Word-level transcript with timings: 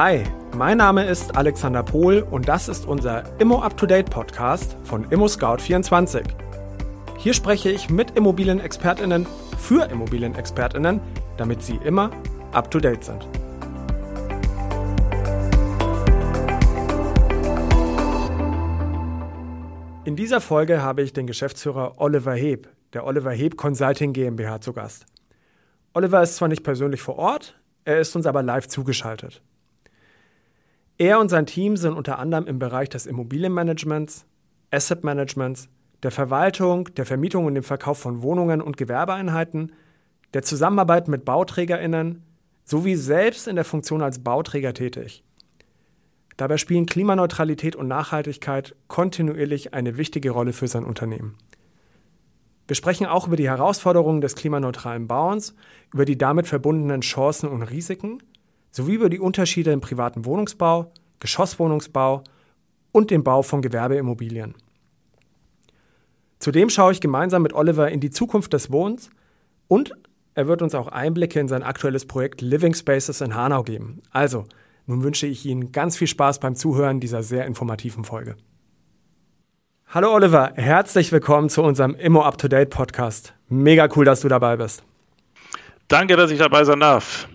Hi, 0.00 0.22
mein 0.56 0.78
Name 0.78 1.04
ist 1.06 1.36
Alexander 1.36 1.82
Pohl 1.82 2.24
und 2.30 2.46
das 2.46 2.68
ist 2.68 2.86
unser 2.86 3.24
Immo 3.40 3.62
Up 3.62 3.76
to 3.76 3.84
Date 3.84 4.08
Podcast 4.08 4.76
von 4.84 5.02
Immo 5.10 5.26
Scout 5.26 5.56
24. 5.58 6.22
Hier 7.16 7.34
spreche 7.34 7.68
ich 7.68 7.90
mit 7.90 8.12
Immobilienexpertinnen 8.12 9.26
für 9.58 9.90
Immobilienexpertinnen, 9.90 11.00
damit 11.36 11.64
sie 11.64 11.80
immer 11.82 12.12
up 12.52 12.70
to 12.70 12.78
date 12.78 13.02
sind. 13.02 13.26
In 20.04 20.14
dieser 20.14 20.40
Folge 20.40 20.80
habe 20.80 21.02
ich 21.02 21.12
den 21.12 21.26
Geschäftsführer 21.26 21.94
Oliver 21.96 22.34
Heb 22.34 22.68
der 22.92 23.04
Oliver 23.04 23.32
Heb 23.32 23.56
Consulting 23.56 24.12
GmbH 24.12 24.60
zu 24.60 24.72
Gast. 24.72 25.06
Oliver 25.92 26.22
ist 26.22 26.36
zwar 26.36 26.46
nicht 26.46 26.62
persönlich 26.62 27.02
vor 27.02 27.16
Ort, 27.16 27.58
er 27.84 27.98
ist 27.98 28.14
uns 28.14 28.26
aber 28.26 28.44
live 28.44 28.68
zugeschaltet. 28.68 29.42
Er 31.00 31.20
und 31.20 31.28
sein 31.28 31.46
Team 31.46 31.76
sind 31.76 31.94
unter 31.94 32.18
anderem 32.18 32.48
im 32.48 32.58
Bereich 32.58 32.88
des 32.88 33.06
Immobilienmanagements, 33.06 34.26
Asset 34.72 35.04
Managements, 35.04 35.68
der 36.02 36.10
Verwaltung, 36.10 36.92
der 36.94 37.06
Vermietung 37.06 37.46
und 37.46 37.54
dem 37.54 37.62
Verkauf 37.62 37.98
von 37.98 38.22
Wohnungen 38.22 38.60
und 38.60 38.76
Gewerbeeinheiten, 38.76 39.72
der 40.34 40.42
Zusammenarbeit 40.42 41.06
mit 41.06 41.24
BauträgerInnen 41.24 42.24
sowie 42.64 42.96
selbst 42.96 43.46
in 43.46 43.54
der 43.54 43.64
Funktion 43.64 44.02
als 44.02 44.18
Bauträger 44.24 44.74
tätig. 44.74 45.22
Dabei 46.36 46.56
spielen 46.56 46.86
Klimaneutralität 46.86 47.76
und 47.76 47.86
Nachhaltigkeit 47.86 48.74
kontinuierlich 48.88 49.74
eine 49.74 49.96
wichtige 49.96 50.30
Rolle 50.30 50.52
für 50.52 50.68
sein 50.68 50.84
Unternehmen. 50.84 51.36
Wir 52.66 52.76
sprechen 52.76 53.06
auch 53.06 53.28
über 53.28 53.36
die 53.36 53.48
Herausforderungen 53.48 54.20
des 54.20 54.34
klimaneutralen 54.34 55.06
Bauens, 55.06 55.54
über 55.94 56.04
die 56.04 56.18
damit 56.18 56.48
verbundenen 56.48 57.00
Chancen 57.00 57.48
und 57.48 57.62
Risiken 57.62 58.20
sowie 58.78 58.94
über 58.94 59.10
die 59.10 59.18
Unterschiede 59.18 59.72
im 59.72 59.80
privaten 59.80 60.24
Wohnungsbau, 60.24 60.92
Geschosswohnungsbau 61.18 62.22
und 62.92 63.10
dem 63.10 63.24
Bau 63.24 63.42
von 63.42 63.60
Gewerbeimmobilien. 63.60 64.54
Zudem 66.38 66.70
schaue 66.70 66.92
ich 66.92 67.00
gemeinsam 67.00 67.42
mit 67.42 67.52
Oliver 67.52 67.90
in 67.90 67.98
die 67.98 68.10
Zukunft 68.10 68.52
des 68.52 68.70
Wohnens 68.70 69.10
und 69.66 69.94
er 70.34 70.46
wird 70.46 70.62
uns 70.62 70.76
auch 70.76 70.86
Einblicke 70.86 71.40
in 71.40 71.48
sein 71.48 71.64
aktuelles 71.64 72.06
Projekt 72.06 72.40
Living 72.40 72.72
Spaces 72.72 73.20
in 73.20 73.34
Hanau 73.34 73.64
geben. 73.64 74.00
Also, 74.12 74.44
nun 74.86 75.02
wünsche 75.02 75.26
ich 75.26 75.44
Ihnen 75.44 75.72
ganz 75.72 75.96
viel 75.96 76.06
Spaß 76.06 76.38
beim 76.38 76.54
Zuhören 76.54 77.00
dieser 77.00 77.24
sehr 77.24 77.46
informativen 77.46 78.04
Folge. 78.04 78.36
Hallo 79.88 80.14
Oliver, 80.14 80.52
herzlich 80.54 81.10
willkommen 81.10 81.48
zu 81.48 81.64
unserem 81.64 81.96
Immo 81.96 82.22
Up 82.22 82.38
to 82.38 82.46
Date 82.46 82.70
Podcast. 82.70 83.34
Mega 83.48 83.88
cool, 83.96 84.04
dass 84.04 84.20
du 84.20 84.28
dabei 84.28 84.56
bist. 84.56 84.84
Danke, 85.88 86.14
dass 86.14 86.30
ich 86.30 86.38
dabei 86.38 86.62
sein 86.62 86.78
darf. 86.78 87.28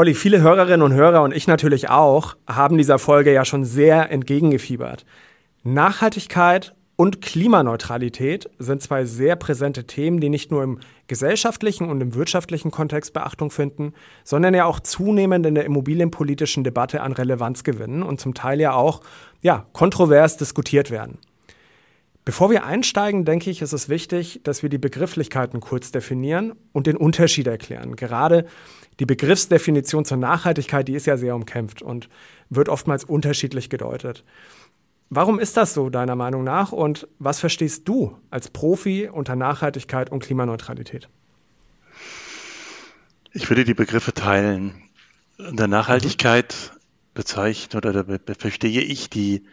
Olli, 0.00 0.14
viele 0.14 0.40
Hörerinnen 0.40 0.82
und 0.82 0.94
Hörer 0.94 1.22
und 1.22 1.34
ich 1.34 1.48
natürlich 1.48 1.90
auch 1.90 2.36
haben 2.46 2.78
dieser 2.78 3.00
Folge 3.00 3.32
ja 3.32 3.44
schon 3.44 3.64
sehr 3.64 4.12
entgegengefiebert. 4.12 5.04
Nachhaltigkeit 5.64 6.72
und 6.94 7.20
Klimaneutralität 7.20 8.48
sind 8.60 8.80
zwei 8.80 9.04
sehr 9.04 9.34
präsente 9.34 9.88
Themen, 9.88 10.20
die 10.20 10.28
nicht 10.28 10.52
nur 10.52 10.62
im 10.62 10.78
gesellschaftlichen 11.08 11.90
und 11.90 12.00
im 12.00 12.14
wirtschaftlichen 12.14 12.70
Kontext 12.70 13.12
Beachtung 13.12 13.50
finden, 13.50 13.92
sondern 14.22 14.54
ja 14.54 14.66
auch 14.66 14.78
zunehmend 14.78 15.44
in 15.46 15.56
der 15.56 15.64
immobilienpolitischen 15.64 16.62
Debatte 16.62 17.00
an 17.00 17.10
Relevanz 17.10 17.64
gewinnen 17.64 18.04
und 18.04 18.20
zum 18.20 18.34
Teil 18.34 18.60
ja 18.60 18.74
auch 18.74 19.00
ja, 19.42 19.66
kontrovers 19.72 20.36
diskutiert 20.36 20.92
werden. 20.92 21.18
Bevor 22.28 22.50
wir 22.50 22.64
einsteigen, 22.66 23.24
denke 23.24 23.48
ich, 23.48 23.62
ist 23.62 23.72
es 23.72 23.88
wichtig, 23.88 24.42
dass 24.44 24.62
wir 24.62 24.68
die 24.68 24.76
Begrifflichkeiten 24.76 25.60
kurz 25.60 25.92
definieren 25.92 26.52
und 26.74 26.86
den 26.86 26.98
Unterschied 26.98 27.46
erklären. 27.46 27.96
Gerade 27.96 28.44
die 29.00 29.06
Begriffsdefinition 29.06 30.04
zur 30.04 30.18
Nachhaltigkeit, 30.18 30.86
die 30.88 30.92
ist 30.92 31.06
ja 31.06 31.16
sehr 31.16 31.34
umkämpft 31.34 31.80
und 31.80 32.10
wird 32.50 32.68
oftmals 32.68 33.04
unterschiedlich 33.04 33.70
gedeutet. 33.70 34.24
Warum 35.08 35.38
ist 35.38 35.56
das 35.56 35.72
so 35.72 35.88
deiner 35.88 36.16
Meinung 36.16 36.44
nach 36.44 36.70
und 36.70 37.08
was 37.18 37.40
verstehst 37.40 37.88
du 37.88 38.14
als 38.28 38.50
Profi 38.50 39.08
unter 39.10 39.34
Nachhaltigkeit 39.34 40.12
und 40.12 40.22
Klimaneutralität? 40.22 41.08
Ich 43.32 43.48
würde 43.48 43.64
die 43.64 43.72
Begriffe 43.72 44.12
teilen. 44.12 44.74
In 45.38 45.56
der 45.56 45.68
Nachhaltigkeit 45.68 46.72
bezeichnet 47.14 47.86
oder 47.86 48.04
verstehe 48.38 48.82
ich 48.82 49.08
die 49.08 49.44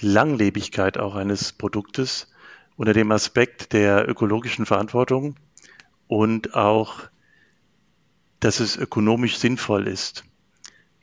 Langlebigkeit 0.00 0.98
auch 0.98 1.14
eines 1.14 1.52
Produktes 1.52 2.28
unter 2.76 2.92
dem 2.92 3.10
Aspekt 3.10 3.72
der 3.72 4.08
ökologischen 4.08 4.66
Verantwortung 4.66 5.34
und 6.06 6.54
auch, 6.54 7.08
dass 8.40 8.60
es 8.60 8.76
ökonomisch 8.76 9.38
sinnvoll 9.38 9.88
ist. 9.88 10.24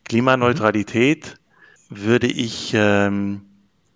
Klimaneutralität 0.05 1.37
würde 1.89 2.27
ich 2.27 2.71
ähm, 2.73 3.41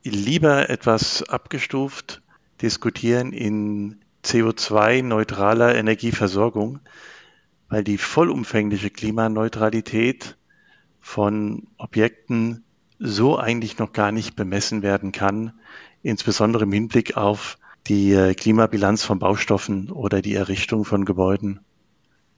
lieber 0.03 0.69
etwas 0.69 1.23
abgestuft 1.23 2.21
diskutieren 2.61 3.31
in 3.31 4.01
CO2-neutraler 4.23 5.75
Energieversorgung, 5.75 6.79
weil 7.69 7.83
die 7.83 7.97
vollumfängliche 7.97 8.89
Klimaneutralität 8.89 10.38
von 10.99 11.67
Objekten 11.77 12.65
so 12.99 13.37
eigentlich 13.37 13.79
noch 13.79 13.93
gar 13.93 14.11
nicht 14.11 14.35
bemessen 14.35 14.81
werden 14.83 15.11
kann, 15.11 15.53
insbesondere 16.03 16.63
im 16.63 16.71
Hinblick 16.71 17.17
auf 17.17 17.57
die 17.87 18.13
äh, 18.13 18.33
Klimabilanz 18.33 19.03
von 19.03 19.19
Baustoffen 19.19 19.89
oder 19.89 20.21
die 20.21 20.35
Errichtung 20.35 20.85
von 20.85 21.05
Gebäuden. 21.05 21.61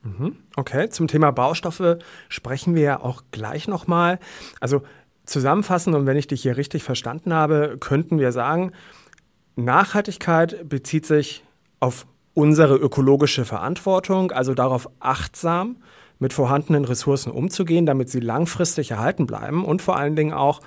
Mhm. 0.03 0.37
Okay, 0.55 0.89
zum 0.89 1.07
Thema 1.07 1.31
Baustoffe 1.31 1.99
sprechen 2.29 2.75
wir 2.75 2.81
ja 2.81 2.99
auch 3.01 3.23
gleich 3.31 3.67
nochmal. 3.67 4.19
Also 4.59 4.83
zusammenfassend 5.25 5.95
und 5.95 6.05
wenn 6.05 6.17
ich 6.17 6.27
dich 6.27 6.41
hier 6.41 6.57
richtig 6.57 6.83
verstanden 6.83 7.33
habe, 7.33 7.77
könnten 7.79 8.19
wir 8.19 8.31
sagen, 8.31 8.71
Nachhaltigkeit 9.55 10.67
bezieht 10.67 11.05
sich 11.05 11.43
auf 11.79 12.07
unsere 12.33 12.75
ökologische 12.75 13.45
Verantwortung, 13.45 14.31
also 14.31 14.53
darauf 14.53 14.89
achtsam 14.99 15.77
mit 16.21 16.33
vorhandenen 16.33 16.85
Ressourcen 16.85 17.31
umzugehen, 17.31 17.85
damit 17.85 18.09
sie 18.09 18.19
langfristig 18.19 18.91
erhalten 18.91 19.25
bleiben 19.25 19.65
und 19.65 19.81
vor 19.81 19.97
allen 19.97 20.15
Dingen 20.15 20.33
auch 20.33 20.61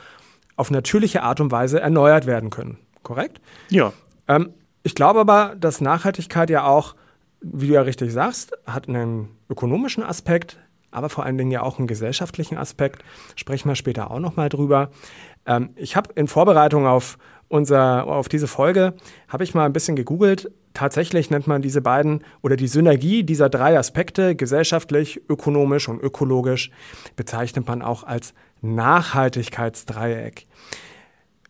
auf 0.56 0.70
natürliche 0.70 1.22
Art 1.22 1.40
und 1.40 1.52
Weise 1.52 1.80
erneuert 1.80 2.26
werden 2.26 2.50
können. 2.50 2.78
Korrekt? 3.04 3.40
Ja. 3.70 3.92
Ähm, 4.26 4.50
ich 4.82 4.94
glaube 4.94 5.20
aber, 5.20 5.54
dass 5.58 5.80
Nachhaltigkeit 5.80 6.50
ja 6.50 6.64
auch, 6.64 6.96
wie 7.40 7.68
du 7.68 7.74
ja 7.74 7.82
richtig 7.82 8.12
sagst, 8.12 8.52
hat 8.66 8.88
einen 8.88 9.28
ökonomischen 9.48 10.02
Aspekt, 10.02 10.58
aber 10.90 11.08
vor 11.08 11.24
allen 11.24 11.38
Dingen 11.38 11.52
ja 11.52 11.62
auch 11.62 11.78
einen 11.78 11.86
gesellschaftlichen 11.86 12.58
Aspekt. 12.58 13.04
Sprechen 13.36 13.68
wir 13.68 13.76
später 13.76 14.10
auch 14.10 14.20
nochmal 14.20 14.48
drüber. 14.48 14.90
Ähm, 15.46 15.70
ich 15.76 15.94
habe 15.94 16.10
in 16.14 16.26
Vorbereitung 16.26 16.86
auf 16.86 17.16
unser, 17.46 18.06
auf 18.08 18.28
diese 18.28 18.48
Folge, 18.48 18.94
habe 19.28 19.44
ich 19.44 19.54
mal 19.54 19.66
ein 19.66 19.72
bisschen 19.72 19.94
gegoogelt. 19.94 20.50
Tatsächlich 20.74 21.30
nennt 21.30 21.46
man 21.46 21.62
diese 21.62 21.80
beiden 21.80 22.24
oder 22.42 22.56
die 22.56 22.66
Synergie 22.66 23.22
dieser 23.22 23.48
drei 23.48 23.78
Aspekte, 23.78 24.34
gesellschaftlich, 24.34 25.22
ökonomisch 25.28 25.88
und 25.88 26.02
ökologisch, 26.02 26.70
bezeichnet 27.14 27.68
man 27.68 27.80
auch 27.80 28.02
als 28.02 28.34
Nachhaltigkeitsdreieck. 28.60 30.46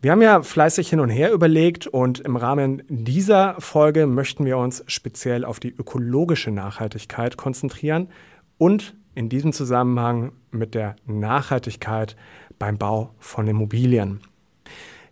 Wir 0.02 0.12
haben 0.12 0.20
ja 0.20 0.42
fleißig 0.42 0.90
hin 0.90 1.00
und 1.00 1.08
her 1.08 1.32
überlegt 1.32 1.86
und 1.86 2.20
im 2.20 2.36
Rahmen 2.36 2.82
dieser 2.88 3.58
Folge 3.58 4.06
möchten 4.06 4.44
wir 4.44 4.58
uns 4.58 4.84
speziell 4.86 5.46
auf 5.46 5.58
die 5.58 5.74
ökologische 5.74 6.50
Nachhaltigkeit 6.50 7.38
konzentrieren 7.38 8.08
und 8.58 8.94
in 9.14 9.30
diesem 9.30 9.54
Zusammenhang 9.54 10.32
mit 10.50 10.74
der 10.74 10.96
Nachhaltigkeit 11.06 12.16
beim 12.58 12.76
Bau 12.76 13.14
von 13.18 13.48
Immobilien. 13.48 14.20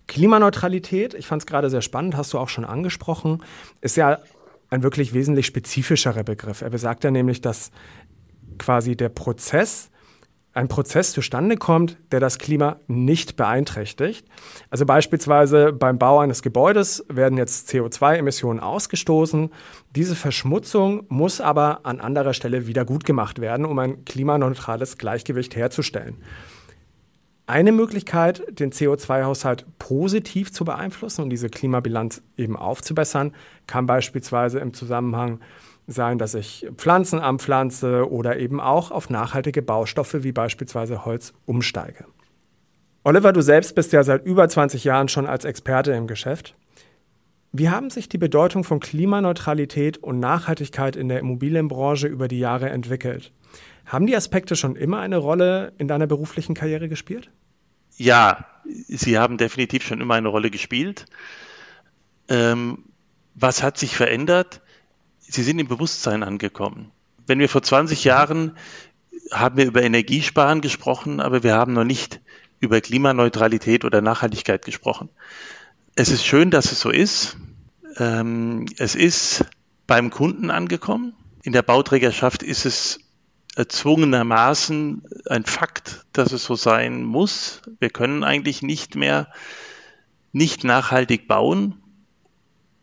Klimaneutralität, 0.07 1.15
ich 1.15 1.27
fand 1.27 1.43
es 1.43 1.47
gerade 1.47 1.71
sehr 1.71 1.83
spannend, 1.83 2.17
hast 2.17 2.33
du 2.33 2.39
auch 2.39 2.49
schon 2.49 2.65
angesprochen, 2.65 3.43
ist 3.81 3.97
ja 3.97 4.19
ein 4.71 4.83
wirklich 4.83 5.13
wesentlich 5.13 5.47
spezifischerer 5.47 6.25
Begriff. 6.25 6.63
Er 6.63 6.71
besagt 6.71 7.05
ja 7.05 7.11
nämlich, 7.11 7.41
dass 7.41 7.71
quasi 8.59 8.97
der 8.97 9.11
Prozess, 9.11 9.91
ein 10.55 10.69
Prozess 10.69 11.13
zustande 11.13 11.57
kommt, 11.57 11.97
der 12.11 12.21
das 12.21 12.39
Klima 12.39 12.77
nicht 12.87 13.37
beeinträchtigt. 13.37 14.27
Also 14.71 14.85
beispielsweise 14.85 15.73
beim 15.73 15.99
Bau 15.99 16.19
eines 16.19 16.43
Gebäudes 16.43 17.05
werden 17.09 17.39
jetzt 17.39 17.71
CO2-Emissionen 17.71 18.61
ausgestoßen. 18.61 19.51
Diese 19.97 20.15
Verschmutzung 20.15 21.05
muss 21.09 21.41
aber 21.41 21.87
an 21.87 22.01
anderer 22.01 22.35
Stelle 22.35 22.67
wieder 22.67 22.85
gut 22.85 23.05
gemacht 23.05 23.41
werden, 23.41 23.65
um 23.65 23.79
ein 23.79 24.05
klimaneutrales 24.05 24.99
Gleichgewicht 24.99 25.57
herzustellen. 25.57 26.17
Eine 27.47 27.73
Möglichkeit, 27.73 28.45
den 28.59 28.71
CO2-Haushalt 28.71 29.67
positiv 29.79 30.53
zu 30.53 30.65
beeinflussen 30.65 31.23
und 31.23 31.31
diese 31.31 31.49
Klimabilanz 31.49 32.23
eben 32.37 32.57
aufzubessern, 32.57 33.35
kann 33.67 33.87
beispielsweise 33.87 34.61
im 34.61 34.73
Zusammenhang 34.75 35.41
sein, 35.89 36.19
dass 36.19 36.35
ich 36.35 36.69
Pflanzen 36.77 37.19
anpflanze 37.19 38.11
oder 38.11 38.39
eben 38.39 38.61
auch 38.61 38.93
auf 38.93 39.11
nachhaltige 39.11 39.63
Baustoffe 39.63 40.23
wie 40.23 40.33
beispielsweise 40.33 41.05
Holz 41.05 41.33
umsteige. 41.45 42.05
Oliver, 43.05 43.33
du 43.33 43.41
selbst 43.41 43.75
bist 43.75 43.93
ja 43.93 44.05
seit 44.05 44.25
über 44.25 44.49
20 44.49 44.85
Jahren 44.85 45.09
schon 45.09 45.27
als 45.27 45.45
Experte 45.45 45.93
im 45.93 46.07
Geschäft. 46.07 46.55
Wie 47.53 47.69
haben 47.69 47.91
sich 47.91 48.09
die 48.09 48.19
Bedeutung 48.19 48.65
von 48.65 48.81
Klimaneutralität 48.81 49.99
und 49.99 50.19
Nachhaltigkeit 50.21 50.97
in 50.97 51.09
der 51.09 51.19
Immobilienbranche 51.19 52.07
über 52.07 52.27
die 52.27 52.39
Jahre 52.39 52.71
entwickelt? 52.71 53.31
Haben 53.85 54.07
die 54.07 54.17
Aspekte 54.17 54.57
schon 54.57 54.75
immer 54.75 55.01
eine 55.01 55.19
Rolle 55.19 55.75
in 55.77 55.87
deiner 55.87 56.07
beruflichen 56.07 56.55
Karriere 56.55 56.89
gespielt? 56.89 57.31
Ja, 57.99 58.47
sie 58.65 59.19
haben 59.19 59.37
definitiv 59.37 59.85
schon 59.85 60.01
immer 60.01 60.15
eine 60.15 60.29
Rolle 60.29 60.51
gespielt. 60.51 61.05
Ähm, 62.29 62.85
was 63.35 63.63
hat 63.63 63.77
sich 63.77 63.97
verändert? 63.97 64.63
Sie 65.19 65.43
sind 65.43 65.59
im 65.59 65.69
Bewusstsein 65.69 66.23
angekommen. 66.23 66.91
Wenn 67.27 67.39
wir 67.39 67.51
vor 67.51 67.63
20 67.63 68.05
Jahren 68.05 68.57
haben 69.31 69.59
wir 69.59 69.67
über 69.67 69.83
Energiesparen 69.83 70.63
gesprochen, 70.63 71.21
aber 71.21 71.43
wir 71.43 71.55
haben 71.55 71.75
noch 71.75 71.85
nicht 71.85 72.21
über 72.61 72.81
Klimaneutralität 72.81 73.85
oder 73.85 74.01
Nachhaltigkeit 74.01 74.65
gesprochen. 74.65 75.11
Es 75.95 76.09
ist 76.09 76.25
schön, 76.25 76.51
dass 76.51 76.73
es 76.73 76.81
so 76.81 76.89
ist. 76.89 77.37
Ähm, 77.99 78.65
es 78.79 78.95
ist 78.95 79.45
beim 79.87 80.09
Kunden 80.09 80.51
angekommen. 80.51 81.15
In 81.43 81.53
der 81.53 81.61
Bauträgerschaft 81.61 82.43
ist 82.43 82.65
es 82.65 83.01
erzwungenermaßen 83.57 85.03
ein 85.29 85.45
Fakt, 85.45 86.07
dass 86.15 86.33
es 86.33 86.45
so 86.45 86.55
sein 86.55 87.03
muss. 87.05 87.61
Wir 87.79 87.91
können 87.91 88.25
eigentlich 88.25 88.63
nicht 88.63 88.95
mehr 88.95 89.29
nicht 90.33 90.65
nachhaltig 90.65 91.29
bauen, 91.29 91.83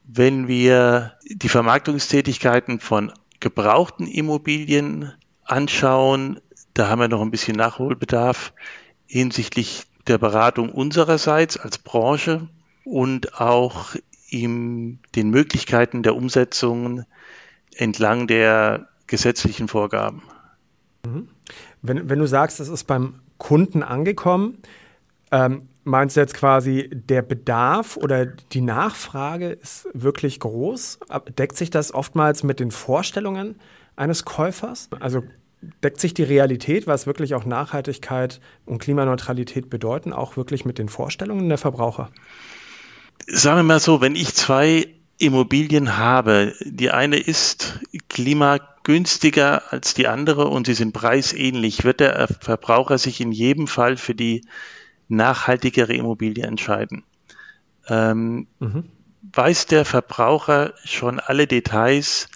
wenn 0.03 0.47
wir 0.47 1.13
die 1.25 1.49
Vermarktungstätigkeiten 1.49 2.79
von 2.79 3.11
gebrauchten 3.39 4.05
Immobilien 4.05 5.13
anschauen. 5.43 6.41
Da 6.75 6.89
haben 6.89 6.99
wir 6.99 7.07
noch 7.07 7.21
ein 7.21 7.31
bisschen 7.31 7.57
Nachholbedarf 7.57 8.53
hinsichtlich 9.07 9.85
der 10.05 10.19
Beratung 10.19 10.69
unsererseits 10.69 11.57
als 11.57 11.79
Branche 11.79 12.47
und 12.83 13.39
auch 13.39 13.95
in 14.29 14.99
den 15.15 15.29
Möglichkeiten 15.29 16.03
der 16.03 16.15
Umsetzung 16.15 17.05
entlang 17.75 18.27
der 18.27 18.87
gesetzlichen 19.07 19.67
Vorgaben. 19.67 20.21
Mhm. 21.05 21.29
Wenn, 21.81 22.09
wenn 22.09 22.19
du 22.19 22.27
sagst, 22.27 22.59
es 22.59 22.69
ist 22.69 22.85
beim 22.85 23.21
Kunden 23.37 23.83
angekommen, 23.83 24.59
ähm, 25.31 25.67
meinst 25.83 26.15
du 26.15 26.21
jetzt 26.21 26.33
quasi, 26.33 26.89
der 26.91 27.21
Bedarf 27.21 27.97
oder 27.97 28.25
die 28.25 28.61
Nachfrage 28.61 29.49
ist 29.49 29.87
wirklich 29.93 30.39
groß? 30.39 30.99
Deckt 31.37 31.57
sich 31.57 31.69
das 31.69 31.93
oftmals 31.93 32.43
mit 32.43 32.59
den 32.59 32.71
Vorstellungen 32.71 33.55
eines 33.95 34.25
Käufers? 34.25 34.89
Also 34.99 35.23
deckt 35.83 35.99
sich 35.99 36.13
die 36.13 36.23
Realität, 36.23 36.87
was 36.87 37.05
wirklich 37.05 37.35
auch 37.35 37.45
Nachhaltigkeit 37.45 38.39
und 38.65 38.79
Klimaneutralität 38.79 39.69
bedeuten, 39.69 40.13
auch 40.13 40.37
wirklich 40.37 40.65
mit 40.65 40.77
den 40.77 40.89
Vorstellungen 40.89 41.49
der 41.49 41.57
Verbraucher? 41.57 42.09
Sagen 43.27 43.57
wir 43.57 43.63
mal 43.63 43.79
so, 43.79 44.01
wenn 44.01 44.15
ich 44.15 44.33
zwei 44.33 44.87
Immobilien 45.17 45.97
habe, 45.97 46.55
die 46.61 46.91
eine 46.91 47.17
ist 47.17 47.79
klimagünstiger 48.07 49.71
als 49.71 49.93
die 49.93 50.07
andere 50.07 50.47
und 50.47 50.65
sie 50.65 50.73
sind 50.73 50.93
preisähnlich, 50.93 51.83
wird 51.83 51.99
der 51.99 52.27
Verbraucher 52.27 52.97
sich 52.97 53.19
in 53.19 53.31
jedem 53.31 53.67
Fall 53.67 53.97
für 53.97 54.15
die 54.15 54.41
nachhaltigere 55.09 55.93
Immobilie 55.93 56.45
entscheiden. 56.45 57.03
Ähm, 57.87 58.47
mhm. 58.59 58.85
Weiß 59.33 59.65
der 59.65 59.83
Verbraucher 59.83 60.73
schon 60.85 61.19
alle 61.19 61.45
Details, 61.45 62.29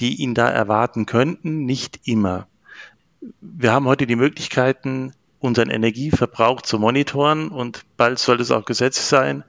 die 0.00 0.16
ihn 0.16 0.34
da 0.34 0.48
erwarten 0.48 1.06
könnten? 1.06 1.64
Nicht 1.64 2.00
immer. 2.04 2.46
Wir 3.40 3.72
haben 3.72 3.86
heute 3.86 4.06
die 4.06 4.16
Möglichkeiten, 4.16 5.12
unseren 5.38 5.70
Energieverbrauch 5.70 6.62
zu 6.62 6.78
monitoren 6.78 7.48
und 7.48 7.84
bald 7.96 8.18
soll 8.18 8.40
es 8.40 8.50
auch 8.50 8.64
Gesetz 8.64 9.08
sein, 9.08 9.44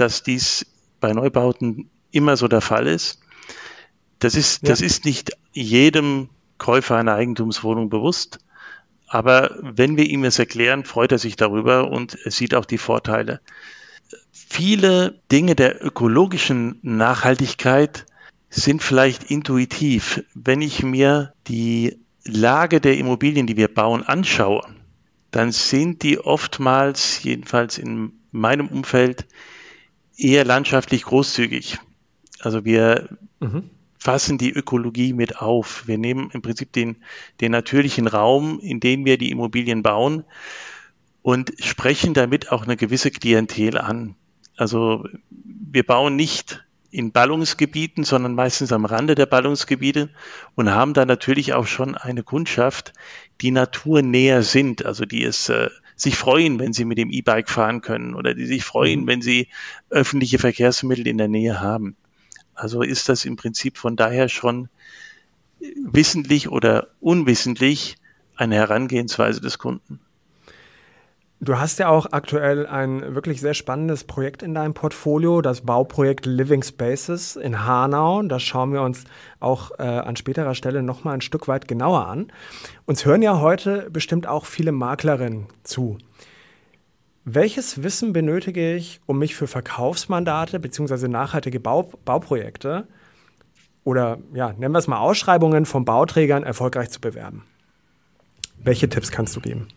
dass 0.00 0.22
dies 0.22 0.66
bei 1.00 1.12
Neubauten 1.12 1.90
immer 2.10 2.36
so 2.36 2.48
der 2.48 2.60
Fall 2.60 2.86
ist. 2.86 3.20
Das 4.18 4.34
ist, 4.34 4.62
ja. 4.62 4.68
das 4.70 4.80
ist 4.80 5.04
nicht 5.04 5.32
jedem 5.52 6.28
Käufer 6.58 6.96
einer 6.96 7.14
Eigentumswohnung 7.14 7.88
bewusst. 7.88 8.38
Aber 9.06 9.56
wenn 9.60 9.96
wir 9.96 10.04
ihm 10.06 10.24
es 10.24 10.38
erklären, 10.38 10.84
freut 10.84 11.12
er 11.12 11.18
sich 11.18 11.36
darüber 11.36 11.90
und 11.90 12.16
er 12.24 12.30
sieht 12.30 12.54
auch 12.54 12.64
die 12.64 12.78
Vorteile. 12.78 13.40
Viele 14.32 15.20
Dinge 15.32 15.56
der 15.56 15.84
ökologischen 15.84 16.78
Nachhaltigkeit 16.82 18.06
sind 18.50 18.82
vielleicht 18.82 19.24
intuitiv. 19.24 20.24
Wenn 20.34 20.60
ich 20.60 20.82
mir 20.82 21.32
die 21.48 21.98
Lage 22.24 22.80
der 22.80 22.98
Immobilien, 22.98 23.46
die 23.46 23.56
wir 23.56 23.72
bauen, 23.72 24.02
anschaue, 24.02 24.62
dann 25.30 25.52
sind 25.52 26.02
die 26.02 26.18
oftmals, 26.18 27.22
jedenfalls 27.22 27.78
in 27.78 28.12
meinem 28.32 28.68
Umfeld, 28.68 29.26
eher 30.20 30.44
landschaftlich 30.44 31.04
großzügig. 31.04 31.78
Also 32.40 32.64
wir 32.64 33.16
mhm. 33.40 33.70
fassen 33.98 34.38
die 34.38 34.52
Ökologie 34.52 35.12
mit 35.12 35.38
auf. 35.38 35.86
Wir 35.86 35.98
nehmen 35.98 36.30
im 36.32 36.42
Prinzip 36.42 36.72
den, 36.72 36.96
den 37.40 37.52
natürlichen 37.52 38.06
Raum, 38.06 38.60
in 38.60 38.80
dem 38.80 39.04
wir 39.04 39.18
die 39.18 39.30
Immobilien 39.30 39.82
bauen 39.82 40.24
und 41.22 41.52
sprechen 41.58 42.14
damit 42.14 42.50
auch 42.50 42.64
eine 42.64 42.76
gewisse 42.76 43.10
Klientel 43.10 43.78
an. 43.78 44.16
Also 44.56 45.04
wir 45.30 45.84
bauen 45.84 46.16
nicht 46.16 46.64
in 46.90 47.12
Ballungsgebieten, 47.12 48.04
sondern 48.04 48.34
meistens 48.34 48.72
am 48.72 48.84
Rande 48.84 49.14
der 49.14 49.26
Ballungsgebiete 49.26 50.10
und 50.56 50.70
haben 50.70 50.92
da 50.92 51.04
natürlich 51.04 51.54
auch 51.54 51.66
schon 51.66 51.94
eine 51.94 52.22
Kundschaft, 52.22 52.92
die 53.40 53.52
naturnäher 53.52 54.42
sind, 54.42 54.84
also 54.84 55.04
die 55.04 55.22
es 55.22 55.48
äh, 55.48 55.70
sich 56.00 56.16
freuen, 56.16 56.58
wenn 56.58 56.72
sie 56.72 56.84
mit 56.84 56.98
dem 56.98 57.10
E-Bike 57.10 57.50
fahren 57.50 57.82
können 57.82 58.14
oder 58.14 58.34
die 58.34 58.46
sich 58.46 58.64
freuen, 58.64 59.02
mhm. 59.02 59.06
wenn 59.06 59.22
sie 59.22 59.48
öffentliche 59.90 60.38
Verkehrsmittel 60.38 61.06
in 61.06 61.18
der 61.18 61.28
Nähe 61.28 61.60
haben. 61.60 61.96
Also 62.54 62.82
ist 62.82 63.08
das 63.08 63.24
im 63.24 63.36
Prinzip 63.36 63.76
von 63.76 63.96
daher 63.96 64.28
schon 64.28 64.68
wissentlich 65.60 66.48
oder 66.48 66.88
unwissentlich 67.00 67.96
eine 68.34 68.54
Herangehensweise 68.54 69.42
des 69.42 69.58
Kunden. 69.58 70.00
Du 71.42 71.58
hast 71.58 71.78
ja 71.78 71.88
auch 71.88 72.04
aktuell 72.12 72.66
ein 72.66 73.14
wirklich 73.14 73.40
sehr 73.40 73.54
spannendes 73.54 74.04
Projekt 74.04 74.42
in 74.42 74.52
deinem 74.52 74.74
Portfolio, 74.74 75.40
das 75.40 75.62
Bauprojekt 75.62 76.26
Living 76.26 76.62
Spaces 76.62 77.34
in 77.34 77.64
Hanau. 77.64 78.20
Das 78.20 78.42
schauen 78.42 78.74
wir 78.74 78.82
uns 78.82 79.04
auch 79.38 79.70
äh, 79.78 79.84
an 79.84 80.16
späterer 80.16 80.54
Stelle 80.54 80.82
nochmal 80.82 81.14
ein 81.14 81.22
Stück 81.22 81.48
weit 81.48 81.66
genauer 81.66 82.06
an. 82.08 82.30
Uns 82.84 83.06
hören 83.06 83.22
ja 83.22 83.40
heute 83.40 83.88
bestimmt 83.90 84.26
auch 84.26 84.44
viele 84.44 84.70
Maklerinnen 84.70 85.46
zu. 85.62 85.96
Welches 87.24 87.82
Wissen 87.82 88.12
benötige 88.12 88.74
ich, 88.74 89.00
um 89.06 89.18
mich 89.18 89.34
für 89.34 89.46
Verkaufsmandate 89.46 90.60
bzw. 90.60 91.08
nachhaltige 91.08 91.58
Bau 91.58 91.90
Bauprojekte 92.04 92.86
oder 93.82 94.18
ja, 94.34 94.52
nennen 94.52 94.74
wir 94.74 94.78
es 94.78 94.88
mal 94.88 94.98
Ausschreibungen 94.98 95.64
von 95.64 95.86
Bauträgern 95.86 96.42
erfolgreich 96.42 96.90
zu 96.90 97.00
bewerben? 97.00 97.44
Welche 98.62 98.90
Tipps 98.90 99.10
kannst 99.10 99.34
du 99.36 99.40
geben? 99.40 99.68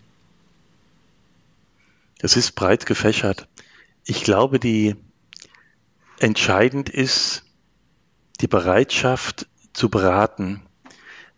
Das 2.23 2.37
ist 2.37 2.53
breit 2.53 2.85
gefächert. 2.85 3.49
Ich 4.05 4.23
glaube, 4.23 4.57
die 4.57 4.95
entscheidend 6.19 6.87
ist 6.87 7.43
die 8.39 8.47
Bereitschaft 8.47 9.47
zu 9.73 9.89
beraten. 9.89 10.61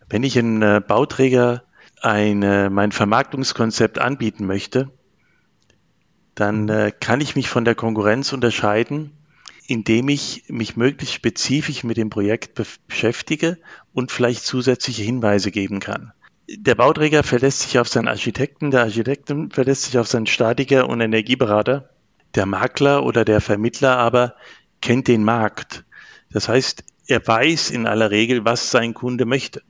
Wenn 0.08 0.22
ich 0.22 0.38
einen 0.38 0.62
äh, 0.62 0.80
Bauträger 0.86 1.64
eine, 2.02 2.70
mein 2.70 2.92
Vermarktungskonzept 2.92 3.98
anbieten 3.98 4.46
möchte, 4.46 4.92
dann 6.36 6.68
äh, 6.68 6.92
kann 6.92 7.20
ich 7.20 7.34
mich 7.34 7.48
von 7.48 7.64
der 7.64 7.74
Konkurrenz 7.74 8.32
unterscheiden, 8.32 9.10
indem 9.66 10.08
ich 10.08 10.44
mich 10.46 10.76
möglichst 10.76 11.16
spezifisch 11.16 11.82
mit 11.82 11.96
dem 11.96 12.10
Projekt 12.10 12.62
beschäftige 12.86 13.58
und 13.92 14.12
vielleicht 14.12 14.44
zusätzliche 14.44 15.02
Hinweise 15.02 15.50
geben 15.50 15.80
kann. 15.80 16.12
Der 16.48 16.74
Bauträger 16.74 17.22
verlässt 17.22 17.62
sich 17.62 17.78
auf 17.78 17.88
seinen 17.88 18.08
Architekten, 18.08 18.70
der 18.70 18.82
Architekten 18.82 19.50
verlässt 19.50 19.84
sich 19.84 19.98
auf 19.98 20.06
seinen 20.06 20.26
Statiker 20.26 20.88
und 20.88 21.00
Energieberater. 21.00 21.90
Der 22.34 22.46
Makler 22.46 23.04
oder 23.04 23.24
der 23.24 23.40
Vermittler 23.40 23.96
aber 23.96 24.34
kennt 24.80 25.08
den 25.08 25.24
Markt. 25.24 25.84
Das 26.30 26.48
heißt, 26.48 26.84
er 27.08 27.26
weiß 27.26 27.70
in 27.70 27.86
aller 27.86 28.10
Regel, 28.10 28.44
was 28.44 28.70
sein 28.70 28.94
Kunde 28.94 29.24
möchte 29.24 29.62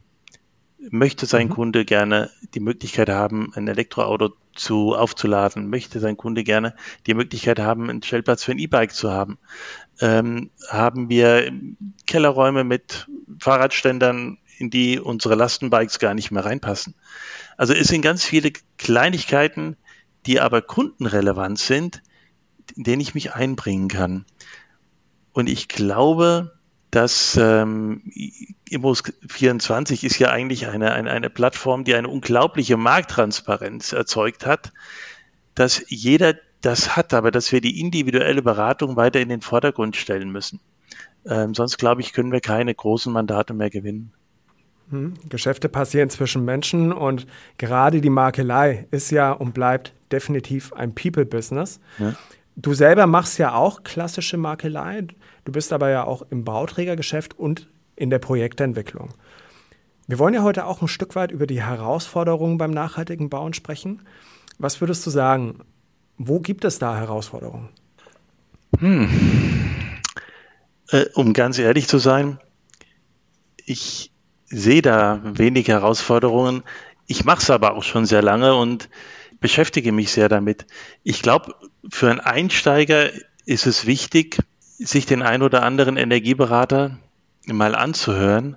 möchte 0.90 1.26
sein 1.26 1.48
mhm. 1.48 1.52
Kunde 1.52 1.84
gerne 1.84 2.30
die 2.54 2.60
Möglichkeit 2.60 3.08
haben, 3.08 3.52
ein 3.54 3.68
Elektroauto 3.68 4.30
zu 4.54 4.94
aufzuladen, 4.94 5.68
möchte 5.68 6.00
sein 6.00 6.16
Kunde 6.16 6.44
gerne 6.44 6.74
die 7.06 7.14
Möglichkeit 7.14 7.58
haben, 7.58 7.90
einen 7.90 8.02
Stellplatz 8.02 8.44
für 8.44 8.52
ein 8.52 8.58
E-Bike 8.58 8.92
zu 8.92 9.10
haben. 9.10 9.38
Ähm, 10.00 10.50
haben 10.68 11.08
wir 11.08 11.52
Kellerräume 12.06 12.64
mit 12.64 13.08
Fahrradständern, 13.38 14.38
in 14.58 14.70
die 14.70 14.98
unsere 14.98 15.34
Lastenbikes 15.34 15.98
gar 15.98 16.14
nicht 16.14 16.30
mehr 16.30 16.44
reinpassen. 16.44 16.94
Also 17.56 17.72
es 17.72 17.88
sind 17.88 18.02
ganz 18.02 18.24
viele 18.24 18.52
Kleinigkeiten, 18.78 19.76
die 20.26 20.40
aber 20.40 20.62
kundenrelevant 20.62 21.58
sind, 21.58 22.02
in 22.74 22.84
denen 22.84 23.00
ich 23.00 23.14
mich 23.14 23.34
einbringen 23.34 23.88
kann. 23.88 24.24
Und 25.32 25.48
ich 25.48 25.68
glaube, 25.68 26.58
dass 26.90 27.36
ähm, 27.36 28.02
Immos24 28.70 30.04
ist 30.04 30.18
ja 30.18 30.30
eigentlich 30.30 30.66
eine, 30.66 30.92
eine, 30.92 31.10
eine 31.10 31.30
Plattform, 31.30 31.84
die 31.84 31.94
eine 31.94 32.08
unglaubliche 32.08 32.76
Markttransparenz 32.76 33.92
erzeugt 33.92 34.46
hat, 34.46 34.72
dass 35.54 35.84
jeder 35.88 36.34
das 36.62 36.96
hat, 36.96 37.12
aber 37.12 37.30
dass 37.30 37.52
wir 37.52 37.60
die 37.60 37.80
individuelle 37.80 38.42
Beratung 38.42 38.96
weiter 38.96 39.20
in 39.20 39.28
den 39.28 39.42
Vordergrund 39.42 39.96
stellen 39.96 40.30
müssen. 40.30 40.60
Ähm, 41.26 41.54
sonst, 41.54 41.76
glaube 41.76 42.00
ich, 42.00 42.12
können 42.12 42.32
wir 42.32 42.40
keine 42.40 42.74
großen 42.74 43.12
Mandate 43.12 43.52
mehr 43.52 43.70
gewinnen. 43.70 44.12
Hm. 44.90 45.14
Geschäfte 45.28 45.68
passieren 45.68 46.10
zwischen 46.10 46.44
Menschen 46.44 46.92
und 46.92 47.26
gerade 47.58 48.00
die 48.00 48.10
Makelei 48.10 48.86
ist 48.90 49.10
ja 49.10 49.32
und 49.32 49.52
bleibt 49.52 49.92
definitiv 50.12 50.72
ein 50.72 50.94
People-Business. 50.94 51.80
Ja. 51.98 52.14
Du 52.54 52.72
selber 52.72 53.06
machst 53.06 53.38
ja 53.38 53.54
auch 53.54 53.82
klassische 53.82 54.36
Makelei. 54.36 55.06
Du 55.44 55.52
bist 55.52 55.72
aber 55.72 55.90
ja 55.90 56.04
auch 56.04 56.22
im 56.30 56.44
Bauträgergeschäft 56.44 57.38
und 57.38 57.68
in 57.96 58.10
der 58.10 58.18
Projektentwicklung. 58.18 59.10
Wir 60.06 60.18
wollen 60.18 60.34
ja 60.34 60.42
heute 60.42 60.66
auch 60.66 60.82
ein 60.82 60.88
Stück 60.88 61.16
weit 61.16 61.32
über 61.32 61.46
die 61.46 61.62
Herausforderungen 61.62 62.58
beim 62.58 62.70
nachhaltigen 62.70 63.28
Bauen 63.28 63.54
sprechen. 63.54 64.02
Was 64.58 64.80
würdest 64.80 65.04
du 65.04 65.10
sagen? 65.10 65.60
Wo 66.16 66.40
gibt 66.40 66.64
es 66.64 66.78
da 66.78 66.96
Herausforderungen? 66.96 67.68
Hm. 68.78 69.08
Äh, 70.90 71.06
um 71.14 71.32
ganz 71.32 71.58
ehrlich 71.58 71.88
zu 71.88 71.98
sein, 71.98 72.38
ich 73.64 74.12
sehe 74.46 74.82
da 74.82 75.20
wenig 75.24 75.68
Herausforderungen. 75.68 76.62
Ich 77.06 77.24
mache 77.24 77.42
es 77.42 77.50
aber 77.50 77.74
auch 77.76 77.82
schon 77.82 78.06
sehr 78.06 78.22
lange 78.22 78.54
und 78.54 78.88
beschäftige 79.40 79.92
mich 79.92 80.12
sehr 80.12 80.28
damit. 80.28 80.66
Ich 81.02 81.22
glaube, 81.22 81.54
für 81.90 82.10
einen 82.10 82.20
Einsteiger 82.20 83.10
ist 83.44 83.66
es 83.66 83.86
wichtig, 83.86 84.38
sich 84.78 85.06
den 85.06 85.22
ein 85.22 85.42
oder 85.42 85.62
anderen 85.62 85.96
Energieberater 85.96 86.98
mal 87.46 87.74
anzuhören, 87.74 88.56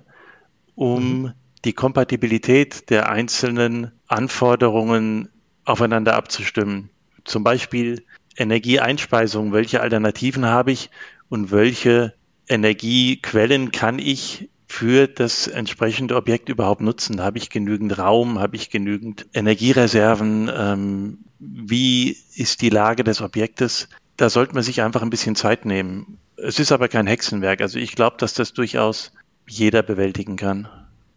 um 0.74 1.22
mhm. 1.22 1.32
die 1.64 1.72
Kompatibilität 1.72 2.90
der 2.90 3.08
einzelnen 3.08 3.92
Anforderungen 4.08 5.28
aufeinander 5.64 6.14
abzustimmen. 6.14 6.90
Zum 7.24 7.44
Beispiel 7.44 8.04
Energieeinspeisung, 8.36 9.52
welche 9.52 9.80
Alternativen 9.80 10.46
habe 10.46 10.72
ich 10.72 10.90
und 11.28 11.50
welche 11.50 12.14
Energiequellen 12.48 13.70
kann 13.70 13.98
ich 13.98 14.48
für 14.70 15.08
das 15.08 15.48
entsprechende 15.48 16.14
Objekt 16.14 16.48
überhaupt 16.48 16.80
nutzen? 16.80 17.20
Habe 17.20 17.38
ich 17.38 17.50
genügend 17.50 17.98
Raum? 17.98 18.38
Habe 18.38 18.54
ich 18.54 18.70
genügend 18.70 19.26
Energiereserven? 19.34 20.48
Ähm, 20.56 21.18
wie 21.40 22.16
ist 22.36 22.62
die 22.62 22.70
Lage 22.70 23.02
des 23.02 23.20
Objektes? 23.20 23.88
Da 24.16 24.30
sollte 24.30 24.54
man 24.54 24.62
sich 24.62 24.80
einfach 24.80 25.02
ein 25.02 25.10
bisschen 25.10 25.34
Zeit 25.34 25.64
nehmen. 25.64 26.18
Es 26.36 26.60
ist 26.60 26.70
aber 26.70 26.86
kein 26.86 27.08
Hexenwerk. 27.08 27.62
Also 27.62 27.80
ich 27.80 27.96
glaube, 27.96 28.16
dass 28.18 28.32
das 28.32 28.52
durchaus 28.52 29.10
jeder 29.48 29.82
bewältigen 29.82 30.36
kann. 30.36 30.68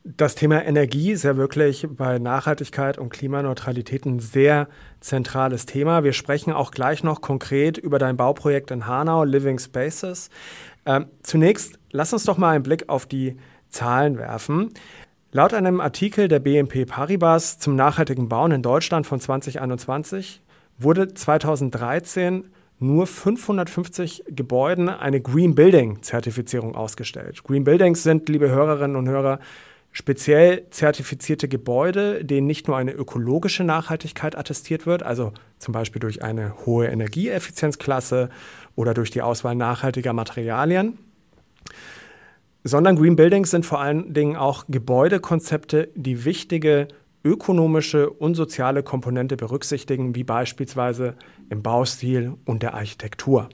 Das 0.03 0.35
Thema 0.35 0.65
Energie 0.65 1.11
ist 1.11 1.23
ja 1.23 1.37
wirklich 1.37 1.87
bei 1.89 2.19
Nachhaltigkeit 2.19 2.97
und 2.97 3.09
Klimaneutralität 3.09 4.05
ein 4.05 4.19
sehr 4.19 4.67
zentrales 4.99 5.65
Thema. 5.65 6.03
Wir 6.03 6.11
sprechen 6.11 6.51
auch 6.51 6.71
gleich 6.71 7.03
noch 7.03 7.21
konkret 7.21 7.77
über 7.77 7.99
dein 7.99 8.17
Bauprojekt 8.17 8.71
in 8.71 8.85
Hanau, 8.85 9.23
Living 9.23 9.59
Spaces. 9.59 10.29
Ähm, 10.85 11.07
zunächst 11.21 11.79
lass 11.91 12.13
uns 12.13 12.25
doch 12.25 12.37
mal 12.37 12.55
einen 12.55 12.63
Blick 12.63 12.89
auf 12.89 13.05
die 13.05 13.37
Zahlen 13.69 14.17
werfen. 14.17 14.69
Laut 15.31 15.53
einem 15.53 15.81
Artikel 15.81 16.27
der 16.27 16.39
BNP 16.39 16.85
Paribas 16.85 17.57
zum 17.57 17.75
nachhaltigen 17.75 18.29
Bauen 18.29 18.51
in 18.51 18.61
Deutschland 18.61 19.07
von 19.07 19.19
2021 19.19 20.41
wurde 20.77 21.13
2013 21.13 22.45
nur 22.79 23.07
550 23.07 24.25
Gebäuden 24.27 24.89
eine 24.89 25.21
Green 25.21 25.55
Building 25.55 26.01
Zertifizierung 26.01 26.75
ausgestellt. 26.75 27.43
Green 27.43 27.63
Buildings 27.63 28.03
sind, 28.03 28.27
liebe 28.29 28.49
Hörerinnen 28.49 28.95
und 28.95 29.07
Hörer, 29.07 29.39
speziell 29.93 30.65
zertifizierte 30.71 31.47
Gebäude, 31.47 32.25
denen 32.25 32.47
nicht 32.47 32.67
nur 32.67 32.75
eine 32.75 32.91
ökologische 32.91 33.63
Nachhaltigkeit 33.63 34.37
attestiert 34.37 34.85
wird, 34.85 35.03
also 35.03 35.31
zum 35.59 35.71
Beispiel 35.71 35.99
durch 36.01 36.23
eine 36.23 36.65
hohe 36.65 36.87
Energieeffizienzklasse 36.87 38.29
oder 38.75 38.93
durch 38.93 39.11
die 39.11 39.21
Auswahl 39.21 39.55
nachhaltiger 39.55 40.11
Materialien, 40.11 40.97
sondern 42.63 42.95
Green 42.95 43.15
Buildings 43.15 43.51
sind 43.51 43.65
vor 43.65 43.79
allen 43.79 44.13
Dingen 44.13 44.35
auch 44.35 44.65
Gebäudekonzepte, 44.67 45.89
die 45.95 46.25
wichtige 46.25 46.87
ökonomische 47.23 48.09
und 48.09 48.35
soziale 48.35 48.83
Komponente 48.83 49.37
berücksichtigen, 49.37 50.15
wie 50.15 50.23
beispielsweise 50.23 51.15
im 51.49 51.61
Baustil 51.61 52.33
und 52.45 52.63
der 52.63 52.73
Architektur. 52.73 53.47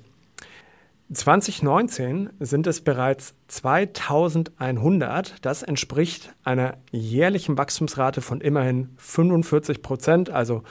2019 1.12 2.30
sind 2.40 2.68
es 2.68 2.82
bereits 2.82 3.34
2100. 3.48 5.44
Das 5.44 5.64
entspricht 5.64 6.36
einer 6.44 6.78
jährlichen 6.92 7.58
Wachstumsrate 7.58 8.22
von 8.22 8.42
immerhin 8.42 8.90
45 8.98 9.82
Prozent, 9.82 10.30
also 10.30 10.64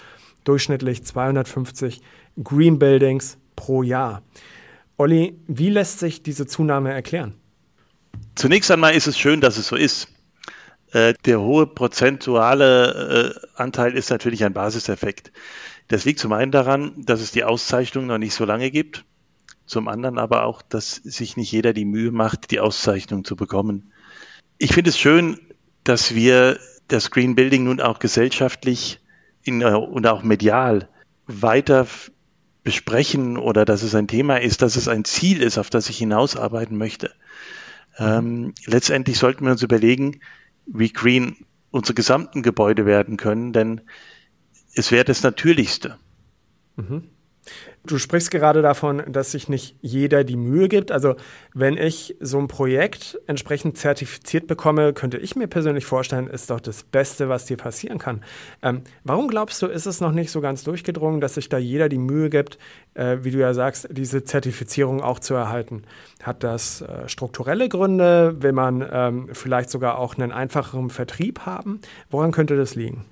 durchschnittlich 0.44 1.04
250 1.04 2.00
Green 2.42 2.78
Buildings 2.78 3.38
pro 3.56 3.82
Jahr. 3.82 4.22
Olli, 4.96 5.36
wie 5.48 5.70
lässt 5.70 5.98
sich 5.98 6.22
diese 6.22 6.46
Zunahme 6.46 6.92
erklären? 6.92 7.34
Zunächst 8.36 8.70
einmal 8.70 8.94
ist 8.94 9.08
es 9.08 9.18
schön, 9.18 9.40
dass 9.40 9.58
es 9.58 9.66
so 9.66 9.74
ist. 9.74 10.06
Äh, 10.92 11.14
der 11.24 11.40
hohe 11.40 11.66
prozentuale 11.66 13.34
äh, 13.34 13.60
Anteil 13.60 13.94
ist 13.94 14.10
natürlich 14.10 14.44
ein 14.44 14.52
Basiseffekt. 14.52 15.32
Das 15.88 16.04
liegt 16.04 16.20
zum 16.20 16.32
einen 16.32 16.52
daran, 16.52 16.92
dass 16.96 17.20
es 17.20 17.32
die 17.32 17.42
Auszeichnung 17.42 18.06
noch 18.06 18.18
nicht 18.18 18.34
so 18.34 18.44
lange 18.44 18.70
gibt 18.70 19.04
zum 19.68 19.86
anderen 19.88 20.18
aber 20.18 20.44
auch, 20.44 20.62
dass 20.62 20.96
sich 20.96 21.36
nicht 21.36 21.52
jeder 21.52 21.72
die 21.72 21.84
Mühe 21.84 22.10
macht, 22.10 22.50
die 22.50 22.60
Auszeichnung 22.60 23.24
zu 23.24 23.36
bekommen. 23.36 23.92
Ich 24.58 24.72
finde 24.72 24.90
es 24.90 24.98
schön, 24.98 25.38
dass 25.84 26.14
wir 26.14 26.58
das 26.88 27.10
Green 27.10 27.34
Building 27.34 27.64
nun 27.64 27.80
auch 27.80 27.98
gesellschaftlich 27.98 29.00
in, 29.44 29.62
und 29.62 30.06
auch 30.06 30.22
medial 30.22 30.88
weiter 31.26 31.86
besprechen 32.64 33.36
oder 33.36 33.64
dass 33.64 33.82
es 33.82 33.94
ein 33.94 34.08
Thema 34.08 34.40
ist, 34.40 34.62
dass 34.62 34.76
es 34.76 34.88
ein 34.88 35.04
Ziel 35.04 35.42
ist, 35.42 35.58
auf 35.58 35.70
das 35.70 35.88
ich 35.88 35.98
hinausarbeiten 35.98 36.76
möchte. 36.76 37.12
Ähm, 37.98 38.54
letztendlich 38.66 39.18
sollten 39.18 39.44
wir 39.44 39.52
uns 39.52 39.62
überlegen, 39.62 40.20
wie 40.66 40.92
green 40.92 41.36
unsere 41.70 41.94
gesamten 41.94 42.42
Gebäude 42.42 42.86
werden 42.86 43.16
können, 43.16 43.52
denn 43.52 43.82
es 44.74 44.90
wäre 44.90 45.04
das 45.04 45.22
Natürlichste. 45.22 45.98
Mhm. 46.76 47.10
Du 47.88 47.96
sprichst 47.96 48.30
gerade 48.30 48.60
davon, 48.60 49.02
dass 49.08 49.32
sich 49.32 49.48
nicht 49.48 49.74
jeder 49.80 50.22
die 50.22 50.36
Mühe 50.36 50.68
gibt. 50.68 50.92
Also 50.92 51.16
wenn 51.54 51.78
ich 51.78 52.16
so 52.20 52.38
ein 52.38 52.46
Projekt 52.46 53.18
entsprechend 53.26 53.78
zertifiziert 53.78 54.46
bekomme, 54.46 54.92
könnte 54.92 55.16
ich 55.16 55.36
mir 55.36 55.46
persönlich 55.46 55.86
vorstellen, 55.86 56.26
ist 56.26 56.50
doch 56.50 56.60
das 56.60 56.82
Beste, 56.82 57.30
was 57.30 57.46
dir 57.46 57.56
passieren 57.56 57.96
kann. 57.96 58.22
Ähm, 58.60 58.82
warum 59.04 59.28
glaubst 59.28 59.62
du, 59.62 59.66
ist 59.68 59.86
es 59.86 60.02
noch 60.02 60.12
nicht 60.12 60.30
so 60.30 60.42
ganz 60.42 60.64
durchgedrungen, 60.64 61.22
dass 61.22 61.36
sich 61.36 61.48
da 61.48 61.56
jeder 61.56 61.88
die 61.88 61.96
Mühe 61.96 62.28
gibt, 62.28 62.58
äh, 62.92 63.16
wie 63.22 63.30
du 63.30 63.38
ja 63.38 63.54
sagst, 63.54 63.88
diese 63.90 64.22
Zertifizierung 64.22 65.00
auch 65.00 65.18
zu 65.18 65.32
erhalten? 65.32 65.84
Hat 66.22 66.44
das 66.44 66.82
äh, 66.82 67.08
strukturelle 67.08 67.70
Gründe? 67.70 68.36
Will 68.42 68.52
man 68.52 68.86
ähm, 68.92 69.30
vielleicht 69.32 69.70
sogar 69.70 69.98
auch 69.98 70.18
einen 70.18 70.30
einfacheren 70.30 70.90
Vertrieb 70.90 71.46
haben? 71.46 71.80
Woran 72.10 72.32
könnte 72.32 72.54
das 72.54 72.74
liegen? 72.74 73.06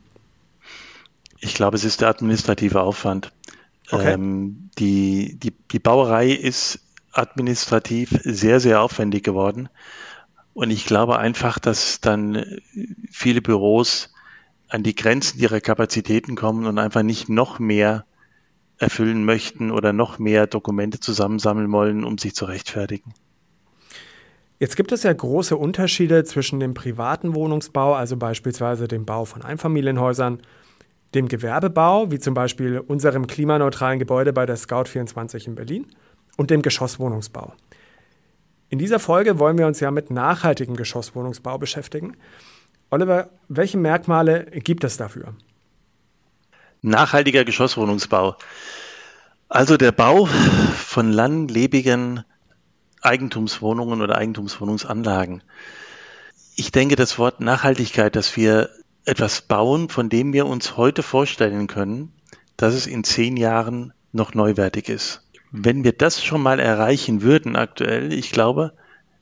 Ich 1.41 1.55
glaube, 1.55 1.77
es 1.77 1.85
ist 1.85 2.03
der 2.03 2.09
administrative 2.09 2.83
Aufwand. 2.83 3.33
Okay. 3.91 4.15
Ähm, 4.15 4.71
die, 4.79 5.39
die, 5.39 5.53
die 5.71 5.79
Bauerei 5.79 6.31
ist 6.31 6.81
administrativ 7.13 8.19
sehr, 8.25 8.61
sehr 8.61 8.81
aufwendig 8.81 9.23
geworden. 9.25 9.69
Und 10.55 10.71
ich 10.71 10.87
glaube 10.87 11.19
einfach, 11.19 11.59
dass 11.59 12.01
dann 12.01 12.61
viele 13.11 13.43
Büros 13.43 14.13
an 14.69 14.83
die 14.83 14.95
Grenzen 14.95 15.39
ihrer 15.39 15.61
Kapazitäten 15.61 16.35
kommen 16.35 16.67
und 16.67 16.79
einfach 16.79 17.03
nicht 17.03 17.29
noch 17.29 17.59
mehr 17.59 18.05
erfüllen 18.79 19.25
möchten 19.25 19.71
oder 19.71 19.93
noch 19.93 20.19
mehr 20.19 20.47
Dokumente 20.47 21.01
zusammensammeln 21.01 21.71
wollen, 21.73 22.05
um 22.05 22.19
sich 22.19 22.35
zu 22.35 22.47
rechtfertigen. 22.47 23.15
Jetzt 24.59 24.77
gibt 24.77 24.93
es 24.93 25.03
ja 25.03 25.13
große 25.13 25.57
Unterschiede 25.57 26.25
zwischen 26.25 26.61
dem 26.61 26.75
privaten 26.75 27.35
Wohnungsbau, 27.35 27.95
also 27.95 28.17
beispielsweise 28.17 28.89
dem 28.89 29.05
Bau 29.05 29.27
von 29.27 29.43
Einfamilienhäusern, 29.43 30.41
dem 31.15 31.29
Gewerbebau, 31.29 32.11
wie 32.11 32.19
zum 32.19 32.35
Beispiel 32.35 32.79
unserem 32.79 33.27
klimaneutralen 33.27 33.99
Gebäude 33.99 34.33
bei 34.33 34.47
der 34.47 34.57
Scout 34.57 34.85
24 34.85 35.47
in 35.47 35.55
Berlin, 35.55 35.87
und 36.37 36.51
dem 36.51 36.63
Geschosswohnungsbau. 36.63 37.55
In 38.69 38.79
dieser 38.79 38.99
Folge 38.99 39.39
wollen 39.39 39.59
wir 39.59 39.67
uns 39.67 39.81
ja 39.81 39.91
mit 39.91 40.11
nachhaltigem 40.11 40.77
Geschosswohnungsbau 40.77 41.57
beschäftigen. 41.59 42.17
Oliver, 42.91 43.31
welche 43.49 43.79
Merkmale 43.79 44.45
gibt 44.47 44.85
es 44.85 44.97
dafür? 44.97 45.35
Nachhaltiger 46.83 47.45
Geschosswohnungsbau. 47.45 48.37
Also 49.49 49.77
der 49.77 49.93
Bau 49.93 50.27
von 50.27 51.13
langlebigen 51.13 52.25
Eigentumswohnungen 53.03 54.03
oder 54.03 54.17
Eigentumswohnungsanlagen. 54.17 55.43
Ich 56.57 56.73
denke, 56.73 56.97
das 56.97 57.19
Wort 57.19 57.41
Nachhaltigkeit, 57.41 58.17
das 58.17 58.37
wir 58.37 58.71
etwas 59.07 59.41
bauen, 59.41 59.89
von 59.89 60.09
dem 60.09 60.33
wir 60.33 60.47
uns 60.47 60.77
heute 60.77 61.03
vorstellen 61.03 61.69
können, 61.69 62.13
dass 62.57 62.75
es 62.75 62.87
in 62.87 63.05
zehn 63.05 63.37
Jahren 63.37 63.93
noch 64.13 64.35
neuwertig 64.35 64.89
ist. 64.89 65.23
Wenn 65.53 65.85
wir 65.85 65.93
das 65.93 66.23
schon 66.23 66.43
mal 66.43 66.59
erreichen 66.59 67.23
würden 67.23 67.57
aktuell, 67.57 68.13
ich 68.13 68.33
glaube, 68.33 68.73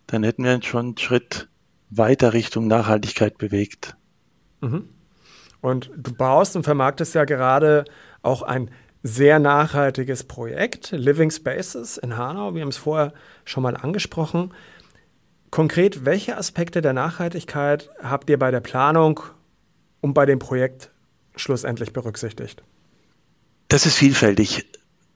dann 0.07 0.25
hätten 0.25 0.45
wir 0.45 0.63
schon 0.63 0.87
einen 0.87 0.99
Schritt 0.99 1.49
weiter 1.91 2.33
Richtung 2.33 2.67
Nachhaltigkeit 2.67 3.39
bewegt. 3.39 3.97
Mhm. 4.61 4.89
Und 5.61 5.91
du 5.97 6.13
baust 6.13 6.57
und 6.57 6.65
vermarktest 6.65 7.15
ja 7.15 7.25
gerade 7.25 7.85
auch 8.23 8.43
ein 8.43 8.71
sehr 9.03 9.39
nachhaltiges 9.39 10.25
Projekt, 10.25 10.93
Living 10.93 11.31
Spaces 11.31 11.99
in 11.99 12.17
Hanau. 12.17 12.55
Wir 12.55 12.63
haben 12.63 12.69
es 12.69 12.79
vorher 12.79 13.13
schon 13.45 13.63
mal 13.63 13.77
angesprochen. 13.77 14.55
Konkret, 15.51 16.05
welche 16.05 16.37
Aspekte 16.37 16.81
der 16.81 16.95
Nachhaltigkeit 16.95 17.91
habt 18.03 18.31
ihr 18.31 18.39
bei 18.39 18.51
der 18.51 18.61
Planung 18.61 19.21
und 20.05 20.13
bei 20.13 20.27
dem 20.27 20.39
Projekt 20.39 20.91
schlussendlich 21.35 21.95
berücksichtigt? 21.95 22.63
Das 23.69 23.87
ist 23.87 23.97
vielfältig. 23.97 24.67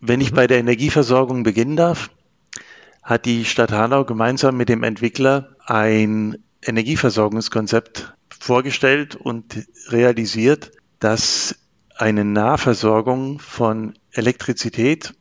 Wenn 0.01 0.23
ich 0.23 0.31
mhm. 0.31 0.37
bei 0.37 0.47
der 0.47 0.57
Energieversorgung 0.61 1.43
beginnen 1.43 1.77
darf, 1.77 2.09
hat 3.03 3.27
die 3.27 3.45
Stadt 3.45 3.71
Hanau 3.71 4.07
gemeinsam 4.07 4.57
mit 4.57 4.71
dem 4.71 4.83
Entwickler 4.85 5.55
ein 5.67 6.39
Energieversorgungskonzept 6.63 8.15
vorgestellt 8.31 9.15
und 9.15 9.67
realisiert, 9.89 10.73
dass 11.01 11.57
eine 11.95 12.25
Nahversorgung 12.25 13.41
von 13.41 13.93
Elektrizität 14.13 15.13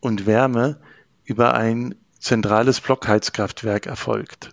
und 0.00 0.26
Wärme 0.26 0.80
über 1.24 1.54
ein 1.54 1.94
zentrales 2.18 2.80
Blockheizkraftwerk 2.80 3.86
erfolgt. 3.86 4.50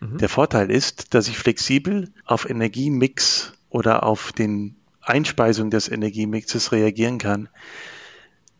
Mhm. 0.00 0.16
Der 0.16 0.30
Vorteil 0.30 0.70
ist, 0.70 1.12
dass 1.12 1.28
ich 1.28 1.36
flexibel 1.36 2.14
auf 2.24 2.48
Energiemix 2.48 3.52
oder 3.70 4.04
auf 4.04 4.32
den 4.32 4.76
Einspeisung 5.00 5.70
des 5.70 5.88
Energiemixes 5.88 6.72
reagieren 6.72 7.18
kann. 7.18 7.48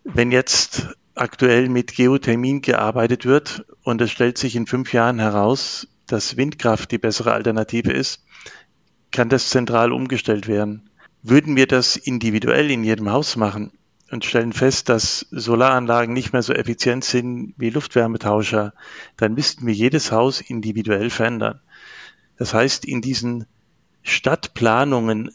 Wenn 0.05 0.31
jetzt 0.31 0.88
aktuell 1.15 1.69
mit 1.69 1.95
Geothermin 1.95 2.62
gearbeitet 2.62 3.27
wird 3.27 3.67
und 3.83 4.00
es 4.00 4.11
stellt 4.11 4.38
sich 4.38 4.57
in 4.57 4.67
fünf 4.67 4.93
Jahren 4.93 5.19
heraus, 5.19 5.88
dass 6.07 6.37
Windkraft 6.37 6.91
die 6.91 6.99
bessere 6.99 7.33
Alternative 7.33 7.93
ist, 7.93 8.25
kann 9.11 9.29
das 9.29 9.50
zentral 9.50 9.93
umgestellt 9.93 10.49
werden. 10.49 10.91
Würden 11.23 11.57
wir 11.57 11.67
das 11.67 11.97
individuell 11.97 12.71
in 12.71 12.85
jedem 12.85 13.11
Haus 13.11 13.37
machen 13.37 13.73
und 14.11 14.25
stellen 14.25 14.53
fest, 14.53 14.88
dass 14.88 15.27
Solaranlagen 15.31 16.15
nicht 16.15 16.33
mehr 16.33 16.43
so 16.43 16.53
effizient 16.53 17.05
sind 17.05 17.55
wie 17.57 17.71
Luftwärmetauscher, 17.71 18.73
dann 19.17 19.35
müssten 19.35 19.67
wir 19.67 19.75
jedes 19.75 20.12
Haus 20.12 20.41
individuell 20.41 21.11
verändern. 21.11 21.61
Das 22.37 22.55
heißt, 22.55 22.85
in 22.85 23.03
diesen 23.03 23.47
Stadtplanungen 24.09 25.31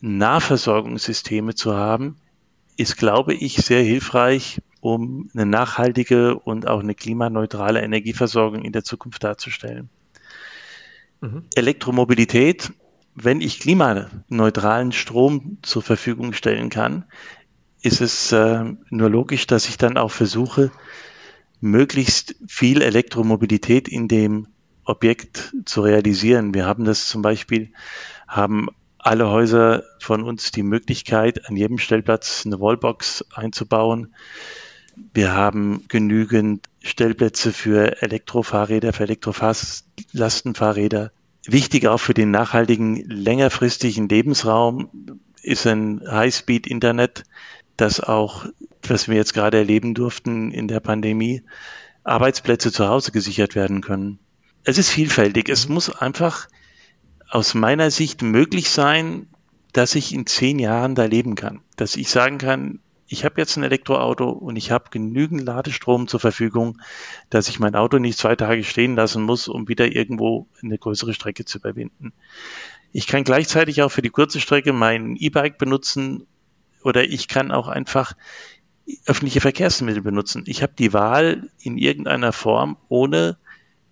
Nahversorgungssysteme 0.00 1.54
zu 1.54 1.74
haben, 1.74 2.16
ist, 2.76 2.96
glaube 2.96 3.34
ich, 3.34 3.56
sehr 3.56 3.82
hilfreich, 3.82 4.60
um 4.80 5.28
eine 5.34 5.46
nachhaltige 5.46 6.38
und 6.38 6.68
auch 6.68 6.80
eine 6.80 6.94
klimaneutrale 6.94 7.82
Energieversorgung 7.82 8.64
in 8.64 8.72
der 8.72 8.84
Zukunft 8.84 9.24
darzustellen. 9.24 9.88
Mhm. 11.20 11.44
Elektromobilität, 11.54 12.72
wenn 13.14 13.40
ich 13.40 13.58
klimaneutralen 13.58 14.92
Strom 14.92 15.58
zur 15.62 15.82
Verfügung 15.82 16.32
stellen 16.32 16.70
kann, 16.70 17.04
ist 17.82 18.00
es 18.00 18.30
äh, 18.30 18.64
nur 18.90 19.10
logisch, 19.10 19.46
dass 19.46 19.68
ich 19.68 19.76
dann 19.76 19.96
auch 19.96 20.12
versuche, 20.12 20.70
möglichst 21.60 22.36
viel 22.46 22.82
Elektromobilität 22.82 23.88
in 23.88 24.06
dem 24.06 24.46
Objekt 24.84 25.54
zu 25.64 25.82
realisieren. 25.82 26.54
Wir 26.54 26.64
haben 26.64 26.84
das 26.84 27.08
zum 27.08 27.22
Beispiel, 27.22 27.72
haben 28.28 28.68
alle 28.98 29.30
Häuser 29.30 29.84
von 30.00 30.22
uns 30.22 30.52
die 30.52 30.62
Möglichkeit, 30.62 31.48
an 31.48 31.56
jedem 31.56 31.78
Stellplatz 31.78 32.42
eine 32.44 32.60
Wallbox 32.60 33.24
einzubauen. 33.34 34.14
Wir 35.14 35.32
haben 35.32 35.84
genügend 35.88 36.68
Stellplätze 36.82 37.52
für 37.52 38.02
Elektrofahrräder, 38.02 38.92
für 38.92 39.04
Elektrolastenfahrräder. 39.04 41.12
Wichtig 41.46 41.86
auch 41.86 41.98
für 41.98 42.14
den 42.14 42.30
nachhaltigen, 42.30 42.96
längerfristigen 43.08 44.08
Lebensraum 44.08 44.90
ist 45.42 45.66
ein 45.66 46.02
High-Speed-Internet, 46.06 47.24
das 47.76 48.00
auch, 48.00 48.46
was 48.86 49.08
wir 49.08 49.16
jetzt 49.16 49.34
gerade 49.34 49.58
erleben 49.58 49.94
durften 49.94 50.50
in 50.50 50.68
der 50.68 50.80
Pandemie, 50.80 51.42
Arbeitsplätze 52.04 52.72
zu 52.72 52.88
Hause 52.88 53.12
gesichert 53.12 53.54
werden 53.54 53.80
können. 53.80 54.18
Es 54.64 54.78
ist 54.78 54.90
vielfältig. 54.90 55.48
Es 55.48 55.68
muss 55.68 55.90
einfach 55.90 56.48
aus 57.30 57.54
meiner 57.54 57.90
Sicht 57.90 58.22
möglich 58.22 58.70
sein, 58.70 59.28
dass 59.72 59.94
ich 59.94 60.14
in 60.14 60.26
zehn 60.26 60.58
Jahren 60.58 60.94
da 60.94 61.04
leben 61.04 61.34
kann. 61.34 61.60
Dass 61.76 61.96
ich 61.96 62.08
sagen 62.10 62.38
kann, 62.38 62.80
ich 63.06 63.24
habe 63.24 63.40
jetzt 63.40 63.56
ein 63.56 63.62
Elektroauto 63.62 64.28
und 64.28 64.56
ich 64.56 64.70
habe 64.70 64.90
genügend 64.90 65.42
Ladestrom 65.42 66.08
zur 66.08 66.20
Verfügung, 66.20 66.80
dass 67.30 67.48
ich 67.48 67.58
mein 67.58 67.74
Auto 67.74 67.98
nicht 67.98 68.18
zwei 68.18 68.36
Tage 68.36 68.64
stehen 68.64 68.96
lassen 68.96 69.22
muss, 69.22 69.48
um 69.48 69.66
wieder 69.68 69.94
irgendwo 69.94 70.46
eine 70.62 70.78
größere 70.78 71.14
Strecke 71.14 71.44
zu 71.44 71.58
überwinden. 71.58 72.12
Ich 72.92 73.06
kann 73.06 73.24
gleichzeitig 73.24 73.82
auch 73.82 73.90
für 73.90 74.02
die 74.02 74.10
kurze 74.10 74.40
Strecke 74.40 74.72
mein 74.72 75.16
E-Bike 75.16 75.58
benutzen 75.58 76.26
oder 76.82 77.04
ich 77.04 77.28
kann 77.28 77.50
auch 77.50 77.68
einfach 77.68 78.14
öffentliche 79.06 79.40
Verkehrsmittel 79.40 80.02
benutzen. 80.02 80.44
Ich 80.46 80.62
habe 80.62 80.72
die 80.78 80.92
Wahl 80.92 81.50
in 81.60 81.76
irgendeiner 81.78 82.32
Form, 82.32 82.76
ohne 82.88 83.38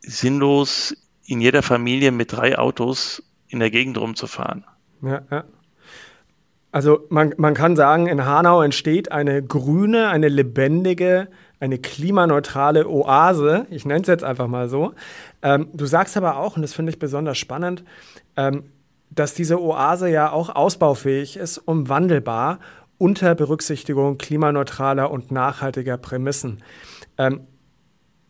sinnlos 0.01 0.97
in 1.25 1.41
jeder 1.41 1.63
Familie 1.63 2.13
mit 2.13 2.33
drei 2.33 2.59
Autos 2.59 3.23
in 3.49 3.61
der 3.61 3.71
Gegend 3.71 3.99
rumzufahren. 3.99 4.65
Ja, 5.03 5.23
ja. 5.31 5.45
Also 6.73 7.07
man, 7.09 7.33
man 7.39 7.55
kann 7.55 7.75
sagen, 7.75 8.07
in 8.07 8.27
Hanau 8.27 8.61
entsteht 8.61 9.11
eine 9.11 9.43
grüne, 9.43 10.09
eine 10.09 10.29
lebendige, 10.29 11.29
eine 11.59 11.79
klimaneutrale 11.79 12.87
Oase. 12.87 13.67
Ich 13.71 13.87
nenne 13.87 14.03
es 14.03 14.09
jetzt 14.09 14.25
einfach 14.25 14.47
mal 14.47 14.69
so. 14.69 14.93
Ähm, 15.43 15.69
du 15.73 15.87
sagst 15.87 16.17
aber 16.17 16.37
auch, 16.37 16.57
und 16.57 16.63
das 16.63 16.75
finde 16.75 16.91
ich 16.91 16.99
besonders 16.99 17.39
spannend, 17.39 17.83
ähm, 18.37 18.65
dass 19.11 19.33
diese 19.33 19.61
Oase 19.63 20.11
ja 20.11 20.31
auch 20.31 20.55
ausbaufähig 20.55 21.37
ist 21.37 21.59
und 21.59 21.89
wandelbar 21.89 22.59
unter 22.99 23.35
Berücksichtigung 23.35 24.19
klimaneutraler 24.19 25.11
und 25.11 25.31
nachhaltiger 25.31 25.97
Prämissen. 25.97 26.63
Ähm, 27.17 27.47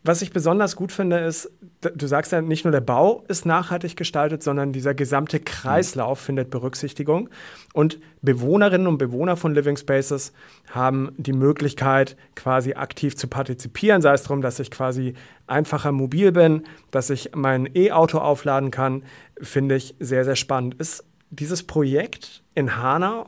was 0.03 0.21
ich 0.21 0.31
besonders 0.31 0.75
gut 0.75 0.91
finde, 0.91 1.19
ist, 1.19 1.51
du 1.81 2.07
sagst 2.07 2.31
ja, 2.31 2.41
nicht 2.41 2.63
nur 2.63 2.71
der 2.71 2.81
Bau 2.81 3.23
ist 3.27 3.45
nachhaltig 3.45 3.97
gestaltet, 3.97 4.41
sondern 4.41 4.71
dieser 4.71 4.93
gesamte 4.93 5.39
Kreislauf 5.39 6.21
mhm. 6.21 6.25
findet 6.25 6.49
Berücksichtigung. 6.49 7.29
Und 7.73 7.99
Bewohnerinnen 8.21 8.87
und 8.87 8.97
Bewohner 8.97 9.35
von 9.35 9.53
Living 9.53 9.75
Spaces 9.75 10.31
haben 10.71 11.11
die 11.17 11.33
Möglichkeit, 11.33 12.15
quasi 12.35 12.73
aktiv 12.73 13.17
zu 13.17 13.27
partizipieren, 13.27 14.01
sei 14.01 14.13
es 14.13 14.23
darum, 14.23 14.41
dass 14.41 14.59
ich 14.59 14.71
quasi 14.71 15.13
einfacher 15.45 15.91
mobil 15.91 16.31
bin, 16.31 16.63
dass 16.91 17.09
ich 17.09 17.31
mein 17.35 17.69
E-Auto 17.75 18.19
aufladen 18.19 18.71
kann, 18.71 19.03
finde 19.41 19.75
ich 19.75 19.95
sehr, 19.99 20.23
sehr 20.23 20.35
spannend. 20.35 20.75
Ist 20.75 21.03
dieses 21.29 21.63
Projekt 21.63 22.43
in 22.55 22.77
Hanau 22.77 23.27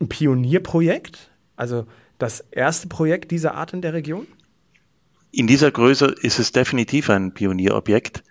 ein 0.00 0.08
Pionierprojekt? 0.08 1.30
Also 1.54 1.86
das 2.18 2.40
erste 2.50 2.88
Projekt 2.88 3.30
dieser 3.30 3.54
Art 3.54 3.72
in 3.72 3.82
der 3.82 3.92
Region? 3.92 4.26
In 5.30 5.46
dieser 5.46 5.70
Größe 5.70 6.06
ist 6.06 6.38
es 6.38 6.52
definitiv 6.52 7.10
ein 7.10 7.34
Pionierobjekt. 7.34 8.22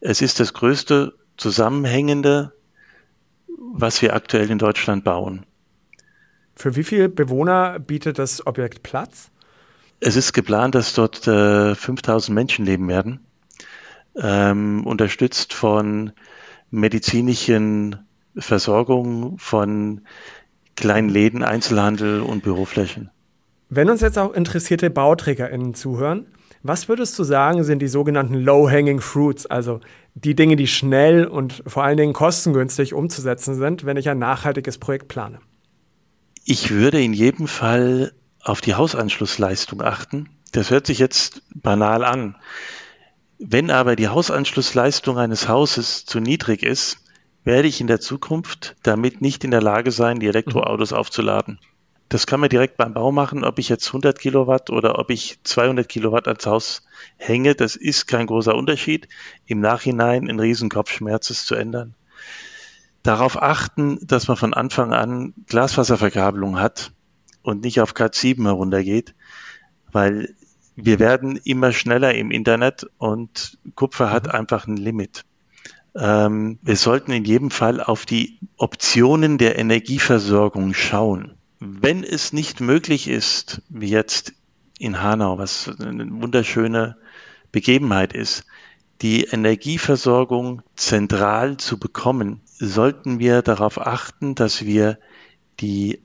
Es 0.00 0.22
ist 0.22 0.40
das 0.40 0.52
größte 0.52 1.14
zusammenhängende, 1.36 2.52
was 3.72 4.02
wir 4.02 4.14
aktuell 4.14 4.50
in 4.50 4.58
Deutschland 4.58 5.04
bauen. 5.04 5.46
Für 6.54 6.76
wie 6.76 6.84
viele 6.84 7.08
Bewohner 7.08 7.78
bietet 7.78 8.18
das 8.18 8.46
Objekt 8.46 8.82
Platz? 8.82 9.30
Es 10.00 10.16
ist 10.16 10.32
geplant, 10.32 10.74
dass 10.74 10.94
dort 10.94 11.26
äh, 11.26 11.74
5000 11.74 12.34
Menschen 12.34 12.64
leben 12.64 12.88
werden, 12.88 13.20
ähm, 14.16 14.86
unterstützt 14.86 15.52
von 15.52 16.12
medizinischen 16.70 17.98
Versorgung, 18.36 19.38
von 19.38 20.02
kleinen 20.76 21.08
Läden, 21.08 21.42
Einzelhandel 21.42 22.20
und 22.20 22.42
Büroflächen. 22.42 23.10
Wenn 23.68 23.90
uns 23.90 24.00
jetzt 24.00 24.18
auch 24.18 24.32
interessierte 24.32 24.90
BauträgerInnen 24.90 25.74
zuhören, 25.74 26.26
was 26.62 26.88
würdest 26.88 27.18
du 27.18 27.24
sagen, 27.24 27.64
sind 27.64 27.80
die 27.80 27.88
sogenannten 27.88 28.34
Low-Hanging 28.34 29.00
Fruits, 29.00 29.46
also 29.46 29.80
die 30.14 30.34
Dinge, 30.34 30.56
die 30.56 30.66
schnell 30.66 31.26
und 31.26 31.62
vor 31.66 31.84
allen 31.84 31.96
Dingen 31.96 32.12
kostengünstig 32.12 32.92
umzusetzen 32.92 33.54
sind, 33.54 33.84
wenn 33.86 33.96
ich 33.96 34.08
ein 34.08 34.18
nachhaltiges 34.18 34.78
Projekt 34.78 35.08
plane? 35.08 35.38
Ich 36.44 36.70
würde 36.70 37.00
in 37.02 37.12
jedem 37.12 37.46
Fall 37.46 38.12
auf 38.42 38.60
die 38.60 38.74
Hausanschlussleistung 38.74 39.82
achten. 39.82 40.28
Das 40.52 40.70
hört 40.70 40.86
sich 40.86 40.98
jetzt 40.98 41.42
banal 41.54 42.04
an. 42.04 42.36
Wenn 43.38 43.70
aber 43.70 43.96
die 43.96 44.08
Hausanschlussleistung 44.08 45.16
eines 45.16 45.48
Hauses 45.48 46.04
zu 46.04 46.20
niedrig 46.20 46.62
ist, 46.62 46.98
werde 47.44 47.68
ich 47.68 47.80
in 47.80 47.86
der 47.86 48.00
Zukunft 48.00 48.76
damit 48.82 49.22
nicht 49.22 49.44
in 49.44 49.50
der 49.50 49.62
Lage 49.62 49.92
sein, 49.92 50.20
die 50.20 50.26
Elektroautos 50.26 50.92
aufzuladen. 50.92 51.58
Das 52.10 52.26
kann 52.26 52.40
man 52.40 52.48
direkt 52.48 52.76
beim 52.76 52.92
Bau 52.92 53.12
machen, 53.12 53.44
ob 53.44 53.60
ich 53.60 53.68
jetzt 53.68 53.86
100 53.86 54.18
Kilowatt 54.18 54.68
oder 54.68 54.98
ob 54.98 55.10
ich 55.10 55.38
200 55.44 55.88
Kilowatt 55.88 56.26
ans 56.26 56.44
Haus 56.44 56.82
hänge. 57.16 57.54
Das 57.54 57.76
ist 57.76 58.08
kein 58.08 58.26
großer 58.26 58.56
Unterschied. 58.56 59.06
Im 59.46 59.60
Nachhinein 59.60 60.28
ein 60.28 60.40
Riesenkopfschmerz 60.40 61.30
ist 61.30 61.46
zu 61.46 61.54
ändern. 61.54 61.94
Darauf 63.04 63.40
achten, 63.40 64.04
dass 64.04 64.26
man 64.26 64.36
von 64.36 64.54
Anfang 64.54 64.92
an 64.92 65.34
Glasfaserverkabelung 65.46 66.58
hat 66.58 66.90
und 67.42 67.62
nicht 67.62 67.80
auf 67.80 67.94
Cat 67.94 68.16
7 68.16 68.44
heruntergeht, 68.44 69.14
weil 69.92 70.34
wir 70.74 70.98
werden 70.98 71.36
immer 71.36 71.72
schneller 71.72 72.12
im 72.16 72.32
Internet 72.32 72.88
und 72.98 73.56
Kupfer 73.76 74.10
hat 74.10 74.24
mhm. 74.24 74.32
einfach 74.32 74.66
ein 74.66 74.76
Limit. 74.76 75.24
Ähm, 75.94 76.58
wir 76.60 76.76
sollten 76.76 77.12
in 77.12 77.24
jedem 77.24 77.52
Fall 77.52 77.80
auf 77.80 78.04
die 78.04 78.40
Optionen 78.56 79.38
der 79.38 79.60
Energieversorgung 79.60 80.74
schauen. 80.74 81.36
Wenn 81.60 82.04
es 82.04 82.32
nicht 82.32 82.60
möglich 82.60 83.06
ist, 83.06 83.60
wie 83.68 83.90
jetzt 83.90 84.32
in 84.78 85.02
Hanau, 85.02 85.36
was 85.36 85.68
eine 85.78 86.06
wunderschöne 86.10 86.96
Begebenheit 87.52 88.14
ist, 88.14 88.46
die 89.02 89.24
Energieversorgung 89.24 90.62
zentral 90.74 91.58
zu 91.58 91.78
bekommen, 91.78 92.40
sollten 92.58 93.18
wir 93.18 93.42
darauf 93.42 93.78
achten, 93.78 94.34
dass 94.34 94.64
wir 94.64 94.98
die 95.60 96.02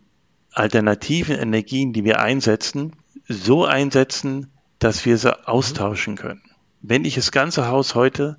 alternativen 0.51 1.37
Energien, 1.37 1.93
die 1.93 2.03
wir 2.03 2.19
einsetzen, 2.19 2.91
so 3.29 3.63
einsetzen, 3.63 4.51
dass 4.79 5.05
wir 5.05 5.17
sie 5.17 5.47
austauschen 5.47 6.17
können. 6.17 6.43
Wenn 6.81 7.05
ich 7.05 7.15
das 7.15 7.31
ganze 7.31 7.69
Haus 7.69 7.95
heute 7.95 8.37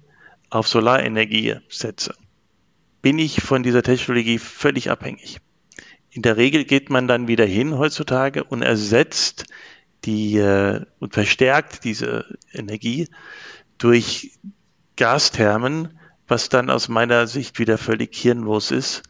auf 0.51 0.69
Solarenergie 0.69 1.57
setze, 1.71 2.15
bin 3.01 3.19
ich 3.19 3.41
von 3.41 3.63
dieser 3.63 3.83
Technologie 3.83 4.39
völlig 4.39 4.91
abhängig. 4.91 5.39
In 6.17 6.23
der 6.23 6.39
Regel 6.39 6.65
geht 6.65 6.89
man 6.89 7.09
dann 7.09 7.29
wieder 7.29 7.45
hin 7.45 7.77
heutzutage 7.77 8.43
und 8.43 8.63
ersetzt 8.63 9.45
die 10.07 10.39
äh, 10.39 10.81
und 10.99 11.13
verstärkt 11.13 11.85
diese 11.85 12.39
Energie 12.55 13.09
durch 13.77 14.31
Gasthermen, 14.97 15.99
was 16.27 16.49
dann 16.49 16.71
aus 16.71 16.89
meiner 16.89 17.27
Sicht 17.27 17.59
wieder 17.59 17.77
völlig 17.77 18.17
hirnlos 18.17 18.71
ist. 18.71 19.03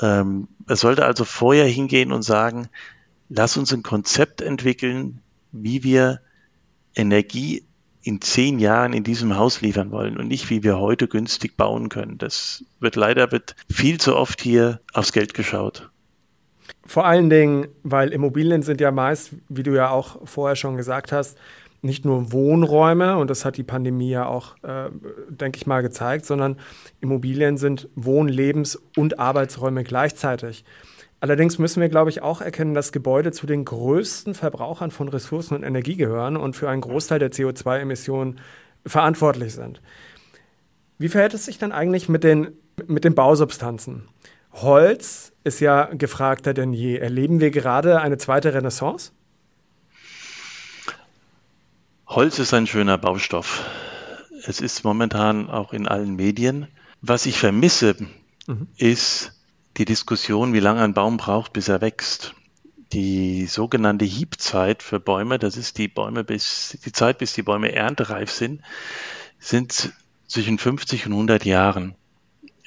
Ähm, 0.00 0.48
es 0.66 0.80
sollte 0.80 1.06
also 1.06 1.24
vorher 1.24 1.66
hingehen 1.66 2.10
und 2.10 2.22
sagen, 2.22 2.68
lass 3.28 3.56
uns 3.56 3.72
ein 3.72 3.84
Konzept 3.84 4.40
entwickeln, 4.40 5.22
wie 5.52 5.84
wir 5.84 6.20
Energie 6.96 7.64
in 8.02 8.20
zehn 8.20 8.58
Jahren 8.58 8.92
in 8.92 9.04
diesem 9.04 9.36
Haus 9.36 9.60
liefern 9.60 9.92
wollen 9.92 10.16
und 10.16 10.26
nicht, 10.26 10.50
wie 10.50 10.64
wir 10.64 10.80
heute 10.80 11.06
günstig 11.06 11.56
bauen 11.56 11.88
können. 11.88 12.18
Das 12.18 12.64
wird 12.80 12.96
leider 12.96 13.30
wird 13.30 13.54
viel 13.72 14.00
zu 14.00 14.16
oft 14.16 14.42
hier 14.42 14.80
aufs 14.92 15.12
Geld 15.12 15.32
geschaut. 15.32 15.90
Vor 16.86 17.06
allen 17.06 17.30
Dingen, 17.30 17.68
weil 17.82 18.12
Immobilien 18.12 18.62
sind 18.62 18.80
ja 18.80 18.90
meist, 18.90 19.32
wie 19.48 19.62
du 19.62 19.74
ja 19.74 19.90
auch 19.90 20.26
vorher 20.26 20.56
schon 20.56 20.76
gesagt 20.76 21.12
hast, 21.12 21.38
nicht 21.82 22.04
nur 22.04 22.32
Wohnräume, 22.32 23.16
und 23.16 23.30
das 23.30 23.44
hat 23.44 23.56
die 23.56 23.62
Pandemie 23.62 24.10
ja 24.10 24.26
auch, 24.26 24.56
äh, 24.62 24.90
denke 25.28 25.56
ich 25.56 25.66
mal, 25.66 25.82
gezeigt, 25.82 26.26
sondern 26.26 26.56
Immobilien 27.00 27.56
sind 27.56 27.88
Wohn-, 27.94 28.28
Lebens- 28.28 28.78
und 28.96 29.18
Arbeitsräume 29.18 29.82
gleichzeitig. 29.82 30.64
Allerdings 31.20 31.58
müssen 31.58 31.80
wir, 31.80 31.88
glaube 31.88 32.10
ich, 32.10 32.22
auch 32.22 32.40
erkennen, 32.40 32.74
dass 32.74 32.92
Gebäude 32.92 33.30
zu 33.32 33.46
den 33.46 33.64
größten 33.64 34.34
Verbrauchern 34.34 34.90
von 34.90 35.08
Ressourcen 35.08 35.54
und 35.54 35.62
Energie 35.62 35.96
gehören 35.96 36.36
und 36.36 36.56
für 36.56 36.68
einen 36.68 36.80
Großteil 36.80 37.18
der 37.18 37.30
CO2-Emissionen 37.30 38.40
verantwortlich 38.86 39.54
sind. 39.54 39.82
Wie 40.98 41.08
verhält 41.08 41.34
es 41.34 41.44
sich 41.44 41.58
dann 41.58 41.72
eigentlich 41.72 42.08
mit 42.08 42.24
den, 42.24 42.48
mit 42.86 43.04
den 43.04 43.14
Bausubstanzen? 43.14 44.08
Holz 44.52 45.29
ist 45.44 45.60
ja 45.60 45.84
gefragter 45.84 46.54
denn 46.54 46.72
je. 46.72 46.96
Erleben 46.96 47.40
wir 47.40 47.50
gerade 47.50 48.00
eine 48.00 48.18
zweite 48.18 48.54
Renaissance? 48.54 49.12
Holz 52.06 52.38
ist 52.38 52.52
ein 52.54 52.66
schöner 52.66 52.98
Baustoff. 52.98 53.64
Es 54.44 54.60
ist 54.60 54.84
momentan 54.84 55.48
auch 55.48 55.72
in 55.72 55.86
allen 55.86 56.16
Medien. 56.16 56.66
Was 57.02 57.26
ich 57.26 57.38
vermisse, 57.38 57.96
mhm. 58.46 58.68
ist 58.76 59.32
die 59.76 59.84
Diskussion, 59.84 60.52
wie 60.52 60.60
lange 60.60 60.82
ein 60.82 60.94
Baum 60.94 61.16
braucht, 61.16 61.52
bis 61.52 61.68
er 61.68 61.80
wächst. 61.80 62.34
Die 62.92 63.46
sogenannte 63.46 64.04
Hiebzeit 64.04 64.82
für 64.82 64.98
Bäume, 64.98 65.38
das 65.38 65.56
ist 65.56 65.78
die 65.78 65.86
Bäume 65.86 66.24
bis, 66.24 66.76
die 66.84 66.92
Zeit, 66.92 67.18
bis 67.18 67.32
die 67.32 67.42
Bäume 67.42 67.72
erntereif 67.72 68.32
sind, 68.32 68.62
sind 69.38 69.92
zwischen 70.26 70.58
50 70.58 71.06
und 71.06 71.12
100 71.12 71.44
Jahren. 71.44 71.94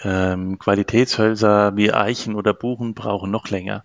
Ähm, 0.04 0.60
Qualitätshölzer 0.60 1.76
wie 1.76 1.94
Eichen 1.94 2.36
oder 2.36 2.54
Buchen 2.54 2.94
brauchen 2.94 3.32
noch 3.32 3.50
länger 3.50 3.84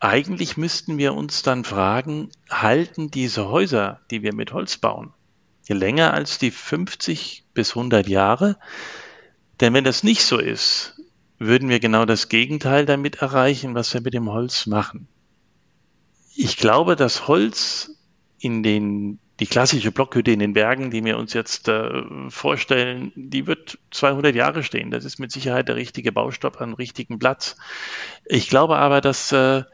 eigentlich 0.00 0.56
müssten 0.56 0.96
wir 0.96 1.14
uns 1.14 1.42
dann 1.42 1.64
fragen, 1.64 2.30
halten 2.48 3.10
diese 3.10 3.48
Häuser, 3.48 4.00
die 4.10 4.22
wir 4.22 4.34
mit 4.34 4.52
Holz 4.52 4.78
bauen, 4.78 5.12
länger 5.68 6.14
als 6.14 6.38
die 6.38 6.50
50 6.50 7.44
bis 7.54 7.76
100 7.76 8.08
Jahre? 8.08 8.58
Denn 9.60 9.74
wenn 9.74 9.84
das 9.84 10.02
nicht 10.02 10.24
so 10.24 10.38
ist, 10.38 11.00
würden 11.38 11.68
wir 11.68 11.78
genau 11.78 12.06
das 12.06 12.28
Gegenteil 12.28 12.86
damit 12.86 13.16
erreichen, 13.16 13.74
was 13.74 13.94
wir 13.94 14.00
mit 14.00 14.14
dem 14.14 14.30
Holz 14.30 14.66
machen. 14.66 15.06
Ich 16.34 16.56
glaube, 16.56 16.96
dass 16.96 17.28
Holz 17.28 17.92
in 18.38 18.62
den, 18.62 19.20
die 19.40 19.46
klassische 19.46 19.90
Blockhütte 19.90 20.30
in 20.30 20.38
den 20.38 20.52
Bergen, 20.52 20.90
die 20.90 21.02
wir 21.02 21.16
uns 21.16 21.32
jetzt 21.32 21.66
äh, 21.68 22.02
vorstellen, 22.28 23.10
die 23.14 23.46
wird 23.46 23.78
200 23.90 24.34
Jahre 24.34 24.62
stehen. 24.62 24.90
Das 24.90 25.06
ist 25.06 25.18
mit 25.18 25.32
Sicherheit 25.32 25.68
der 25.68 25.76
richtige 25.76 26.12
Baustoff 26.12 26.60
am 26.60 26.74
richtigen 26.74 27.18
Platz. 27.18 27.56
Ich 28.26 28.50
glaube 28.50 28.76
aber, 28.76 29.00
dass 29.00 29.32
äh, 29.32 29.64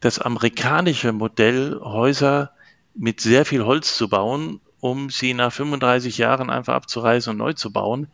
das 0.00 0.18
amerikanische 0.18 1.12
Modell, 1.12 1.80
Häuser 1.82 2.52
mit 2.94 3.20
sehr 3.20 3.46
viel 3.46 3.64
Holz 3.64 3.96
zu 3.96 4.08
bauen, 4.08 4.60
um 4.80 5.08
sie 5.08 5.32
nach 5.32 5.52
35 5.52 6.18
Jahren 6.18 6.50
einfach 6.50 6.74
abzureißen 6.74 7.30
und 7.30 7.38
neu 7.38 7.54
zu 7.54 7.72
bauen, 7.72 8.08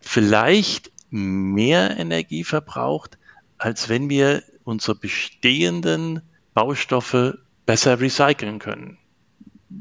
vielleicht 0.00 0.90
mehr 1.10 1.98
Energie 1.98 2.44
verbraucht, 2.44 3.18
als 3.58 3.90
wenn 3.90 4.08
wir 4.08 4.42
unsere 4.64 4.96
bestehenden 4.96 6.22
Baustoffe 6.54 7.38
besser 7.66 8.00
recyceln 8.00 8.58
können. 8.58 8.98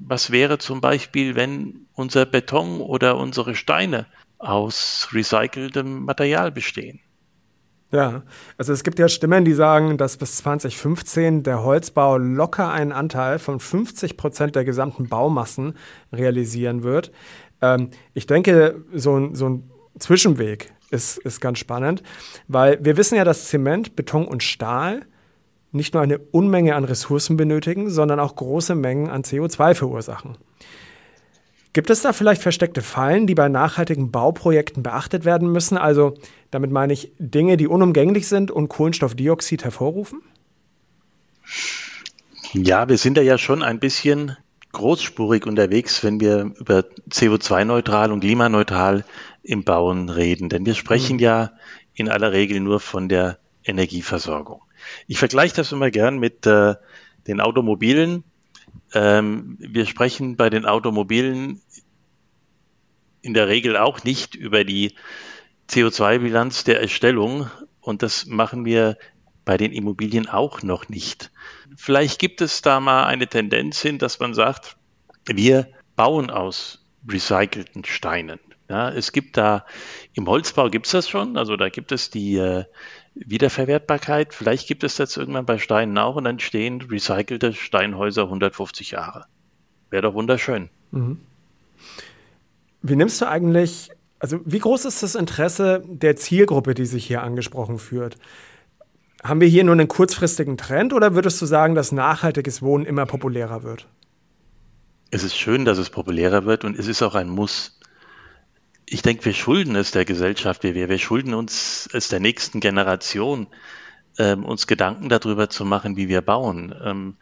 Was 0.08 0.32
wäre 0.32 0.58
zum 0.58 0.82
Beispiel, 0.82 1.36
wenn 1.36 1.88
unser 1.94 2.26
Beton 2.26 2.82
oder 2.82 3.18
unsere 3.18 3.56
Steine 3.56 4.06
aus 4.38 5.10
recyceltem 5.14 6.04
Material 6.06 6.52
bestehen? 6.52 7.00
Ja, 7.92 8.24
also 8.58 8.74
es 8.74 8.84
gibt 8.84 9.00
ja 9.00 9.08
Stimmen, 9.08 9.46
die 9.46 9.54
sagen, 9.54 9.98
dass 9.98 10.18
bis 10.18 10.38
2015 10.38 11.44
der 11.44 11.64
Holzbau 11.64 12.18
locker 12.18 12.72
einen 12.72 12.92
Anteil 12.92 13.40
von 13.40 13.60
50 13.60 14.18
Prozent 14.18 14.56
der 14.56 14.66
gesamten 14.66 15.08
Baumassen 15.08 15.76
realisieren 16.12 16.84
wird. 16.84 17.12
Ähm, 17.62 17.92
ich 18.14 18.28
denke, 18.28 18.84
so 18.94 19.18
ein, 19.18 19.36
so 19.36 19.48
ein 19.48 19.72
Zwischenweg 20.00 20.74
ist, 20.92 21.20
ist 21.20 21.40
ganz 21.40 21.60
spannend, 21.60 22.04
weil 22.48 22.84
wir 22.84 22.98
wissen 22.98 23.16
ja, 23.16 23.24
dass 23.24 23.48
Zement, 23.48 23.96
Beton 23.96 24.28
und 24.28 24.44
Stahl 24.44 25.06
nicht 25.76 25.94
nur 25.94 26.04
eine 26.04 26.18
Unmenge 26.18 26.76
an 26.76 26.84
Ressourcen 26.84 27.38
benötigen, 27.38 27.90
sondern 27.90 28.20
auch 28.20 28.36
große 28.36 28.76
Mengen 28.76 29.10
an 29.10 29.24
CO2 29.24 29.76
verursachen. 29.76 30.38
Gibt 31.74 31.90
es 31.90 32.02
da 32.02 32.14
vielleicht 32.14 32.42
versteckte 32.42 32.82
Fallen, 32.82 33.28
die 33.28 33.36
bei 33.36 33.50
nachhaltigen 33.50 34.10
Bauprojekten 34.10 34.82
beachtet 34.82 35.26
werden 35.26 35.52
müssen? 35.52 35.78
Also 35.78 36.14
damit 36.50 36.72
meine 36.72 36.94
ich 36.94 37.12
Dinge, 37.20 37.58
die 37.58 37.68
unumgänglich 37.68 38.30
sind 38.30 38.50
und 38.50 38.70
Kohlenstoffdioxid 38.70 39.66
hervorrufen? 39.66 40.22
Ja, 42.54 42.88
wir 42.88 42.98
sind 42.98 43.18
da 43.18 43.22
ja 43.22 43.38
schon 43.38 43.62
ein 43.62 43.80
bisschen 43.80 44.38
großspurig 44.72 45.46
unterwegs, 45.46 46.02
wenn 46.04 46.22
wir 46.22 46.54
über 46.58 46.86
CO2-neutral 47.10 48.14
und 48.14 48.22
klimaneutral 48.22 49.04
im 49.44 49.66
Bauen 49.66 50.08
reden. 50.08 50.48
Denn 50.48 50.66
wir 50.66 50.76
sprechen 50.76 51.18
mhm. 51.18 51.22
ja 51.24 51.52
in 51.94 52.08
aller 52.08 52.32
Regel 52.32 52.62
nur 52.62 52.80
von 52.80 53.10
der 53.10 53.38
Energieversorgung. 53.66 54.62
Ich 55.08 55.18
vergleiche 55.18 55.56
das 55.56 55.72
immer 55.72 55.92
gern 55.92 56.18
mit 56.18 56.46
äh, 56.46 56.76
den 57.28 57.42
Automobilen. 57.42 58.24
Ähm, 58.94 59.58
wir 59.60 59.86
sprechen 59.86 60.36
bei 60.36 60.50
den 60.50 60.66
Automobilen 60.66 61.62
in 63.22 63.34
der 63.34 63.48
Regel 63.48 63.78
auch 63.78 64.04
nicht 64.04 64.36
über 64.36 64.64
die 64.64 64.94
CO2-Bilanz 65.70 66.64
der 66.64 66.82
Erstellung 66.82 67.50
und 67.82 68.04
das 68.04 68.26
machen 68.28 68.66
wir 68.66 68.98
bei 69.46 69.58
den 69.58 69.72
Immobilien 69.72 70.28
auch 70.28 70.64
noch 70.64 70.90
nicht. 70.90 71.32
Vielleicht 71.76 72.20
gibt 72.20 72.42
es 72.42 72.62
da 72.62 72.80
mal 72.80 73.06
eine 73.06 73.28
Tendenz 73.28 73.82
hin, 73.82 73.98
dass 74.00 74.20
man 74.20 74.34
sagt, 74.34 74.78
wir 75.28 75.68
bauen 75.96 76.30
aus 76.30 76.86
recycelten 77.08 77.86
Steinen. 77.86 78.40
Ja, 78.68 78.90
es 78.90 79.12
gibt 79.12 79.38
da 79.38 79.66
im 80.14 80.28
Holzbau 80.28 80.70
gibt 80.70 80.88
es 80.88 80.92
das 80.92 81.08
schon, 81.08 81.38
also 81.38 81.56
da 81.56 81.70
gibt 81.70 81.92
es 81.92 82.10
die 82.10 82.36
äh, 82.38 82.66
Wiederverwertbarkeit. 83.16 84.34
Vielleicht 84.34 84.68
gibt 84.68 84.84
es 84.84 84.96
das 84.98 85.16
irgendwann 85.16 85.46
bei 85.46 85.58
Steinen 85.58 85.98
auch 85.98 86.16
und 86.16 86.26
dann 86.26 86.40
stehen 86.40 86.82
recycelte 86.82 87.54
Steinhäuser 87.54 88.24
150 88.24 88.92
Jahre. 88.92 89.26
Wäre 89.90 90.04
doch 90.04 90.14
wunderschön. 90.14 90.70
Mhm. 90.92 91.20
Wie 92.82 92.96
nimmst 92.96 93.22
du 93.22 93.28
eigentlich, 93.28 93.90
also 94.20 94.40
wie 94.46 94.60
groß 94.60 94.86
ist 94.86 95.02
das 95.02 95.16
Interesse 95.16 95.84
der 95.88 96.16
Zielgruppe, 96.18 96.74
die 96.74 96.86
sich 96.86 97.06
hier 97.06 97.24
angesprochen 97.24 97.80
führt? 97.80 98.18
Haben 99.24 99.42
wir 99.42 99.48
hier 99.48 99.64
nur 99.64 99.74
einen 99.74 99.88
kurzfristigen 99.88 100.58
Trend 100.58 100.94
oder 100.94 101.16
würdest 101.16 101.42
du 101.42 101.46
sagen, 101.46 101.74
dass 101.74 101.92
nachhaltiges 101.92 102.62
Wohnen 102.62 102.86
immer 102.86 103.06
populärer 103.06 103.64
wird? 103.64 103.88
Es 105.10 105.24
ist 105.24 105.36
schön, 105.36 105.66
dass 105.66 105.78
es 105.78 105.90
populärer 105.90 106.46
wird 106.46 106.66
und 106.66 106.78
es 106.78 106.88
ist 106.88 107.02
auch 107.02 107.16
ein 107.16 107.30
Muss. 107.30 107.80
Ich 108.88 109.02
denke, 109.02 109.26
wir 109.26 109.34
schulden 109.34 109.76
es 109.76 109.92
der 109.92 110.06
Gesellschaft, 110.06 110.64
wir, 110.64 110.76
wir 110.76 111.00
schulden 111.00 111.34
uns 111.34 111.90
es 111.92 112.08
der 112.10 112.20
nächsten 112.20 112.60
Generation, 112.60 113.48
ähm, 114.20 114.46
uns 114.46 114.68
Gedanken 114.68 115.10
darüber 115.10 115.50
zu 115.50 115.66
machen, 115.66 115.98
wie 115.98 116.08
wir 116.08 116.22
bauen. 116.22 116.74
Ähm, 116.84 117.16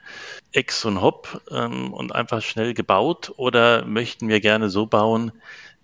Ex 0.52 0.84
und 0.86 1.02
Hop 1.02 1.42
ähm, 1.50 1.94
und 1.94 2.14
einfach 2.14 2.42
schnell 2.42 2.74
gebaut 2.74 3.34
oder 3.38 3.86
möchten 3.86 4.28
wir 4.28 4.42
gerne 4.42 4.70
so 4.70 4.86
bauen, 4.86 5.32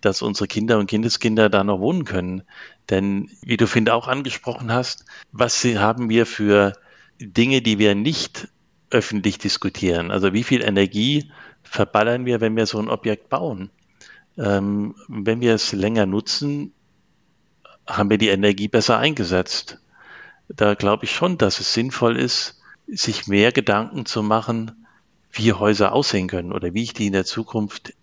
dass 0.00 0.22
unsere 0.22 0.48
Kinder 0.48 0.78
und 0.78 0.86
Kindeskinder 0.86 1.48
da 1.48 1.64
noch 1.64 1.80
wohnen 1.80 2.04
können? 2.04 2.42
Denn 2.90 3.30
wie 3.42 3.56
du 3.56 3.66
finde 3.66 3.94
auch 3.94 4.06
angesprochen 4.06 4.72
hast, 4.72 5.06
was 5.32 5.64
haben 5.64 6.10
wir 6.10 6.26
für 6.26 6.74
Dinge, 7.18 7.62
die 7.62 7.78
wir 7.78 7.94
nicht 7.94 8.48
öffentlich 8.90 9.38
diskutieren? 9.38 10.10
Also 10.10 10.32
wie 10.32 10.44
viel 10.44 10.62
Energie 10.62 11.30
verballern 11.62 12.26
wir, 12.26 12.40
wenn 12.40 12.56
wir 12.56 12.66
so 12.66 12.78
ein 12.78 12.88
Objekt 12.88 13.28
bauen? 13.28 13.70
Ähm, 14.40 14.94
wenn 15.08 15.40
wir 15.40 15.54
es 15.54 15.72
länger 15.72 16.06
nutzen, 16.06 16.72
haben 17.86 18.10
wir 18.10 18.18
die 18.18 18.28
Energie 18.28 18.68
besser 18.68 18.98
eingesetzt. 18.98 19.78
Da 20.48 20.74
glaube 20.74 21.04
ich 21.04 21.12
schon, 21.12 21.36
dass 21.38 21.60
es 21.60 21.74
sinnvoll 21.74 22.16
ist, 22.16 22.60
sich 22.86 23.26
mehr 23.26 23.52
Gedanken 23.52 24.06
zu 24.06 24.22
machen, 24.22 24.86
wie 25.32 25.52
Häuser 25.52 25.92
aussehen 25.92 26.26
können 26.26 26.52
oder 26.52 26.74
wie 26.74 26.82
ich 26.82 26.94
die 26.94 27.06
in 27.06 27.12
der 27.12 27.24
Zukunft 27.24 27.94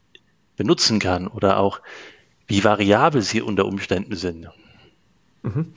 benutzen 0.55 0.99
kann 0.99 1.27
oder 1.27 1.57
auch 1.57 1.81
wie 2.45 2.63
variabel 2.63 3.21
sie 3.21 3.41
unter 3.41 3.65
Umständen 3.65 4.15
sind. 4.15 4.47
Mhm. 5.43 5.73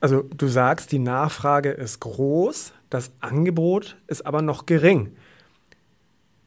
Also 0.00 0.22
du 0.22 0.46
sagst, 0.46 0.92
die 0.92 1.00
Nachfrage 1.00 1.70
ist 1.70 2.00
groß, 2.00 2.72
das 2.88 3.10
Angebot 3.20 3.96
ist 4.06 4.24
aber 4.24 4.42
noch 4.42 4.64
gering. 4.64 5.16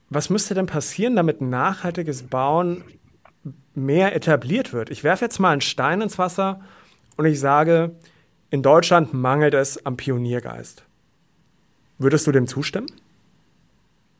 Was 0.09 0.29
müsste 0.29 0.53
denn 0.53 0.65
passieren, 0.65 1.15
damit 1.15 1.41
nachhaltiges 1.41 2.23
Bauen 2.23 2.83
mehr 3.73 4.15
etabliert 4.15 4.73
wird? 4.73 4.89
Ich 4.89 5.03
werfe 5.03 5.25
jetzt 5.25 5.39
mal 5.39 5.51
einen 5.51 5.61
Stein 5.61 6.01
ins 6.01 6.17
Wasser 6.17 6.61
und 7.17 7.25
ich 7.25 7.39
sage, 7.39 7.95
in 8.49 8.63
Deutschland 8.63 9.13
mangelt 9.13 9.53
es 9.53 9.85
am 9.85 9.97
Pioniergeist. 9.97 10.83
Würdest 11.97 12.27
du 12.27 12.31
dem 12.31 12.47
zustimmen? 12.47 12.91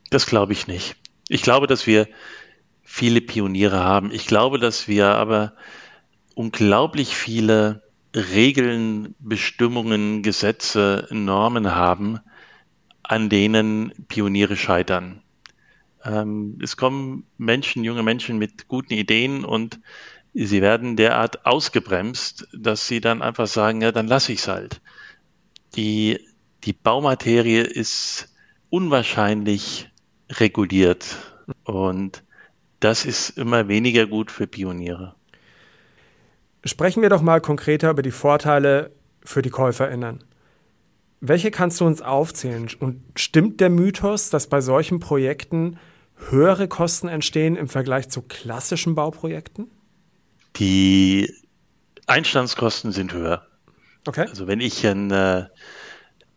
Das 0.10 0.26
glaube 0.26 0.54
ich 0.54 0.68
nicht. 0.68 0.96
Ich 1.28 1.42
glaube, 1.42 1.68
dass 1.68 1.88
wir 1.88 2.08
viele 2.84 3.22
Pioniere 3.22 3.84
haben. 3.84 4.12
Ich 4.12 4.28
glaube, 4.28 4.60
dass 4.60 4.88
wir 4.88 5.08
aber 5.08 5.54
unglaublich 6.36 7.16
viele 7.16 7.84
Regeln, 8.16 9.16
Bestimmungen, 9.20 10.22
Gesetze, 10.22 11.08
Normen 11.12 11.74
haben, 11.74 12.20
an 13.04 13.30
denen 13.30 13.94
Pioniere 14.08 14.58
scheitern. 14.58 15.22
Ähm, 16.04 16.58
es 16.62 16.78
kommen 16.78 17.26
Menschen, 17.38 17.84
junge 17.84 18.04
Menschen 18.04 18.38
mit 18.38 18.68
guten 18.68 18.94
Ideen 18.94 19.46
und 19.46 19.80
sie 20.34 20.62
werden 20.62 20.96
derart 20.96 21.46
ausgebremst, 21.46 22.48
dass 22.54 22.88
sie 22.88 23.02
dann 23.02 23.22
einfach 23.22 23.48
sagen, 23.48 23.82
ja, 23.82 23.92
dann 23.92 24.08
lasse 24.08 24.32
ich 24.32 24.40
es 24.40 24.48
halt. 24.48 24.82
Die, 25.76 26.20
die 26.64 26.74
Baumaterie 26.74 27.62
ist 27.62 28.30
unwahrscheinlich 28.70 29.90
reguliert 30.30 31.18
und 31.64 32.24
das 32.80 33.06
ist 33.06 33.38
immer 33.38 33.68
weniger 33.68 34.08
gut 34.08 34.32
für 34.32 34.48
Pioniere. 34.48 35.16
Sprechen 36.64 37.02
wir 37.02 37.10
doch 37.10 37.22
mal 37.22 37.42
konkreter 37.42 37.90
über 37.92 38.02
die 38.02 38.12
Vorteile 38.12 38.92
für 39.24 39.42
die 39.42 39.50
KäuferInnen. 39.50 40.24
Welche 41.20 41.52
kannst 41.52 41.80
du 41.80 41.86
uns 41.86 42.02
aufzählen? 42.02 42.68
Und 42.80 43.04
stimmt 43.16 43.62
der 43.62 43.70
Mythos, 43.70 44.30
dass 44.30 44.48
bei 44.48 44.62
solchen 44.62 45.00
Projekten 45.00 45.78
höhere 46.30 46.68
Kosten 46.68 47.08
entstehen 47.08 47.56
im 47.56 47.68
Vergleich 47.68 48.10
zu 48.10 48.22
klassischen 48.22 48.96
Bauprojekten? 48.96 49.70
Die 50.58 51.34
Einstandskosten 52.08 52.92
sind 52.92 53.14
höher. 53.14 53.48
Okay. 54.08 54.26
Also 54.28 54.48
wenn 54.48 54.60
ich 54.60 54.86
ein, 54.86 55.12
äh, 55.12 55.46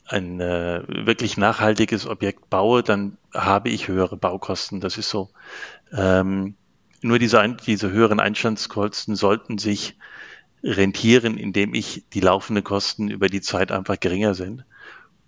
ein 0.07 0.41
äh, 0.41 0.83
wirklich 1.07 1.37
nachhaltiges 1.37 2.07
Objekt 2.07 2.51
baue, 2.51 2.83
dann 2.83 3.17
habe 3.33 3.71
ich 3.71 3.89
höhere 3.89 4.17
Baukosten. 4.17 4.81
Das 4.81 4.99
ist 4.99 5.11
so. 5.11 5.31
Ähm, 5.93 6.57
nur 7.01 7.19
diese, 7.19 7.57
diese 7.67 7.91
höheren 7.91 8.21
Einstandskosten 8.21 9.17
sollten 9.17 9.59
sich 9.59 9.97
rentieren, 10.63 11.37
indem 11.37 11.75
ich 11.75 12.05
die 12.13 12.21
laufenden 12.21 12.65
Kosten 12.65 13.11
über 13.11 13.29
die 13.29 13.43
Zeit 13.43 13.71
einfach 13.71 14.01
geringer 14.01 14.35
sind. 14.35 14.65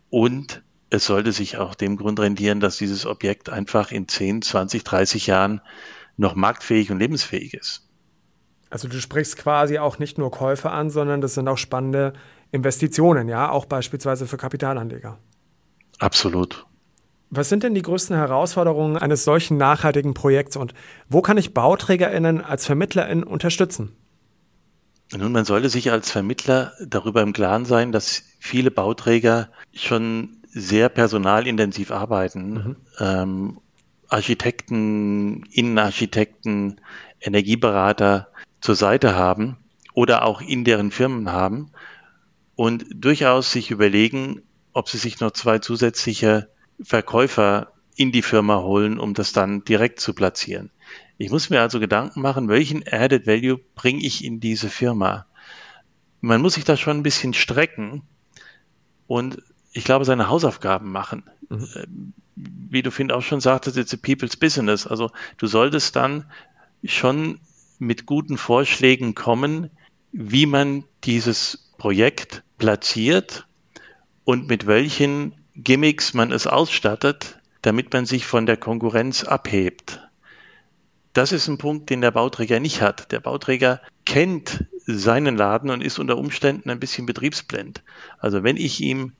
Und 0.08 0.62
es 0.90 1.06
sollte 1.06 1.32
sich 1.32 1.56
auch 1.58 1.74
dem 1.74 1.96
Grund 1.96 2.20
rentieren, 2.20 2.60
dass 2.60 2.78
dieses 2.78 3.06
Objekt 3.06 3.48
einfach 3.48 3.90
in 3.90 4.08
10, 4.08 4.42
20, 4.42 4.84
30 4.84 5.26
Jahren 5.26 5.60
noch 6.16 6.34
marktfähig 6.34 6.90
und 6.90 6.98
lebensfähig 6.98 7.54
ist. 7.54 7.82
Also 8.70 8.88
du 8.88 9.00
sprichst 9.00 9.36
quasi 9.36 9.78
auch 9.78 9.98
nicht 9.98 10.18
nur 10.18 10.30
Käufe 10.30 10.70
an, 10.70 10.90
sondern 10.90 11.20
das 11.20 11.34
sind 11.34 11.48
auch 11.48 11.58
spannende 11.58 12.12
Investitionen, 12.52 13.28
ja, 13.28 13.50
auch 13.50 13.66
beispielsweise 13.66 14.26
für 14.26 14.36
Kapitalanleger. 14.36 15.18
Absolut. 15.98 16.66
Was 17.30 17.48
sind 17.48 17.64
denn 17.64 17.74
die 17.74 17.82
größten 17.82 18.16
Herausforderungen 18.16 18.96
eines 18.96 19.24
solchen 19.24 19.56
nachhaltigen 19.56 20.14
Projekts 20.14 20.56
und 20.56 20.74
wo 21.08 21.22
kann 21.22 21.38
ich 21.38 21.54
BauträgerInnen 21.54 22.40
als 22.40 22.66
VermittlerInnen 22.66 23.24
unterstützen? 23.24 23.96
Nun, 25.12 25.32
man 25.32 25.44
sollte 25.44 25.68
sich 25.68 25.92
als 25.92 26.10
Vermittler 26.10 26.72
darüber 26.84 27.22
im 27.22 27.32
Klaren 27.32 27.64
sein, 27.64 27.92
dass 27.92 28.24
viele 28.40 28.72
Bauträger 28.72 29.48
schon 29.72 30.35
sehr 30.58 30.88
personalintensiv 30.88 31.90
arbeiten. 31.90 32.52
Mhm. 32.52 32.76
Ähm, 32.98 33.60
Architekten, 34.08 35.44
Innenarchitekten, 35.52 36.80
Energieberater 37.20 38.28
zur 38.62 38.74
Seite 38.74 39.14
haben 39.14 39.58
oder 39.92 40.24
auch 40.24 40.40
in 40.40 40.64
deren 40.64 40.90
Firmen 40.90 41.30
haben 41.30 41.72
und 42.54 42.86
durchaus 42.90 43.52
sich 43.52 43.70
überlegen, 43.70 44.42
ob 44.72 44.88
sie 44.88 44.96
sich 44.96 45.20
noch 45.20 45.32
zwei 45.32 45.58
zusätzliche 45.58 46.48
Verkäufer 46.82 47.72
in 47.94 48.10
die 48.10 48.22
Firma 48.22 48.62
holen, 48.62 48.98
um 48.98 49.12
das 49.12 49.32
dann 49.32 49.62
direkt 49.64 50.00
zu 50.00 50.14
platzieren. 50.14 50.70
Ich 51.18 51.30
muss 51.30 51.50
mir 51.50 51.60
also 51.60 51.80
Gedanken 51.80 52.22
machen, 52.22 52.48
welchen 52.48 52.82
Added 52.90 53.26
Value 53.26 53.60
bringe 53.74 54.04
ich 54.04 54.24
in 54.24 54.40
diese 54.40 54.70
Firma? 54.70 55.26
Man 56.22 56.40
muss 56.40 56.54
sich 56.54 56.64
da 56.64 56.78
schon 56.78 56.98
ein 56.98 57.02
bisschen 57.02 57.34
strecken 57.34 58.02
und 59.06 59.42
ich 59.76 59.84
glaube, 59.84 60.06
seine 60.06 60.28
Hausaufgaben 60.28 60.90
machen. 60.90 61.24
Mhm. 61.50 61.68
Äh, 61.74 61.86
wie 62.34 62.82
du 62.82 62.90
Finn 62.90 63.10
auch 63.10 63.22
schon 63.22 63.40
sagtest, 63.40 63.76
it's 63.76 63.94
a 63.94 63.98
people's 64.00 64.36
business. 64.36 64.86
Also 64.86 65.10
du 65.36 65.46
solltest 65.46 65.96
dann 65.96 66.24
schon 66.84 67.40
mit 67.78 68.06
guten 68.06 68.38
Vorschlägen 68.38 69.14
kommen, 69.14 69.70
wie 70.12 70.46
man 70.46 70.84
dieses 71.04 71.70
Projekt 71.76 72.42
platziert 72.56 73.46
und 74.24 74.48
mit 74.48 74.66
welchen 74.66 75.34
Gimmicks 75.54 76.14
man 76.14 76.32
es 76.32 76.46
ausstattet, 76.46 77.38
damit 77.60 77.92
man 77.92 78.06
sich 78.06 78.26
von 78.26 78.46
der 78.46 78.56
Konkurrenz 78.56 79.24
abhebt. 79.24 80.00
Das 81.12 81.32
ist 81.32 81.48
ein 81.48 81.58
Punkt, 81.58 81.90
den 81.90 82.00
der 82.00 82.10
Bauträger 82.10 82.60
nicht 82.60 82.80
hat. 82.80 83.12
Der 83.12 83.20
Bauträger 83.20 83.80
kennt 84.04 84.64
seinen 84.86 85.36
Laden 85.36 85.70
und 85.70 85.82
ist 85.82 85.98
unter 85.98 86.16
Umständen 86.16 86.70
ein 86.70 86.80
bisschen 86.80 87.06
betriebsblind. 87.06 87.82
Also 88.18 88.42
wenn 88.42 88.56
ich 88.56 88.80
ihm 88.80 89.12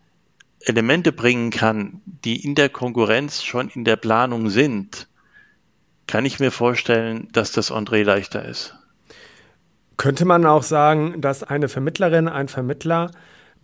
Elemente 0.61 1.13
bringen 1.13 1.51
kann, 1.51 2.03
die 2.05 2.45
in 2.45 2.55
der 2.55 2.69
Konkurrenz 2.69 3.43
schon 3.43 3.69
in 3.69 3.85
der 3.85 3.97
Planung 3.97 4.49
sind, 4.51 5.09
kann 6.07 6.25
ich 6.25 6.41
mir 6.41 6.51
vorstellen, 6.51 7.29
dass 7.33 7.53
das 7.53 7.71
André 7.73 8.05
leichter 8.05 8.45
ist. 8.45 8.75
Könnte 9.97 10.25
man 10.25 10.45
auch 10.45 10.63
sagen, 10.63 11.21
dass 11.21 11.43
eine 11.43 11.69
Vermittlerin, 11.69 12.29
ein 12.29 12.49
Vermittler 12.49 13.11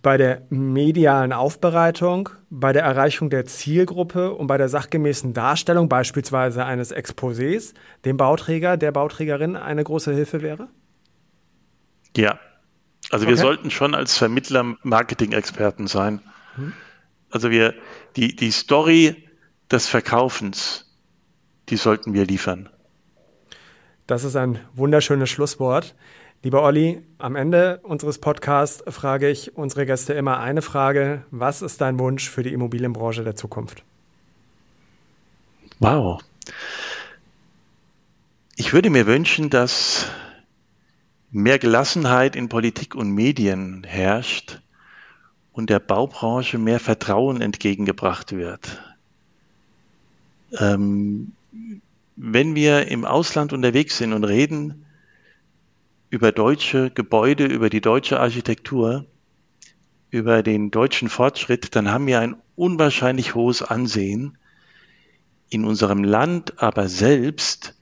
bei 0.03 0.17
der 0.17 0.43
medialen 0.51 1.33
Aufbereitung, 1.33 2.31
bei 2.51 2.73
der 2.73 2.83
Erreichung 2.83 3.31
der 3.31 3.47
Zielgruppe 3.47 4.33
und 4.33 4.49
bei 4.49 4.59
der 4.59 4.69
sachgemäßen 4.69 5.33
Darstellung 5.33 5.89
beispielsweise 5.89 6.65
eines 6.65 6.95
Exposés 6.95 7.75
dem 8.05 8.17
Bauträger, 8.17 8.77
der 8.77 8.91
Bauträgerin 8.91 9.57
eine 9.57 9.85
große 9.85 10.13
Hilfe 10.13 10.43
wäre? 10.43 10.69
Ja, 12.17 12.41
also 13.11 13.25
okay. 13.25 13.35
wir 13.35 13.37
sollten 13.37 13.71
schon 13.71 13.95
als 13.95 14.17
Vermittler 14.17 14.77
Marketing-Experten 14.83 15.87
sein. 15.87 16.21
Hm. 16.57 16.73
Also 17.31 17.51
wir, 17.51 17.75
die, 18.17 18.37
die 18.37 18.51
Story 18.51 19.29
des 19.71 19.89
Verkaufens, 19.89 20.87
die 21.71 21.77
sollten 21.77 22.13
wir 22.13 22.27
liefern. 22.27 22.69
Das 24.07 24.25
ist 24.25 24.37
ein 24.37 24.59
wunderschönes 24.75 25.31
Schlusswort. 25.31 25.95
Lieber 26.43 26.63
Olli, 26.63 27.03
am 27.19 27.37
Ende 27.37 27.81
unseres 27.85 28.19
Podcasts 28.19 28.83
frage 28.89 29.31
ich 29.31 29.57
unsere 29.57 29.87
Gäste 29.87 30.13
immer 30.13 30.41
eine 30.41 30.61
Frage. 30.61 31.25
Was 31.31 31.63
ist 31.63 31.81
dein 31.81 31.99
Wunsch 31.99 32.29
für 32.29 32.43
die 32.43 32.53
Immobilienbranche 32.53 33.23
der 33.23 33.37
Zukunft? 33.37 33.85
Wow. 35.79 36.21
Ich 38.57 38.73
würde 38.73 38.91
mir 38.91 39.07
wünschen, 39.07 39.51
dass 39.51 40.11
mehr 41.31 41.59
Gelassenheit 41.59 42.37
in 42.37 42.49
Politik 42.49 42.95
und 42.95 43.11
Medien 43.11 43.85
herrscht 43.85 44.61
und 45.53 45.71
der 45.71 45.79
Baubranche 45.79 46.59
mehr 46.59 46.81
Vertrauen 46.81 47.41
entgegengebracht 47.41 48.33
wird. 48.33 48.83
Ähm, 50.59 51.33
wenn 52.17 52.55
wir 52.55 52.89
im 52.89 53.05
Ausland 53.05 53.53
unterwegs 53.53 53.99
sind 53.99 54.13
und 54.13 54.25
reden 54.25 54.87
über 56.11 56.33
deutsche 56.33 56.91
Gebäude, 56.91 57.47
über 57.47 57.71
die 57.71 57.81
deutsche 57.81 58.21
Architektur, 58.21 59.07
über 60.11 60.43
den 60.43 60.71
deutschen 60.71 61.09
Fortschritt, 61.09 61.75
dann 61.75 61.91
haben 61.91 62.07
wir 62.07 62.21
ein 62.21 62.37
unwahrscheinlich 62.55 63.35
hohes 63.35 63.63
Ansehen. 63.63 64.37
In 65.49 65.65
unserem 65.65 66.05
Land 66.05 66.63
aber 66.63 66.89
selbst 66.89 67.75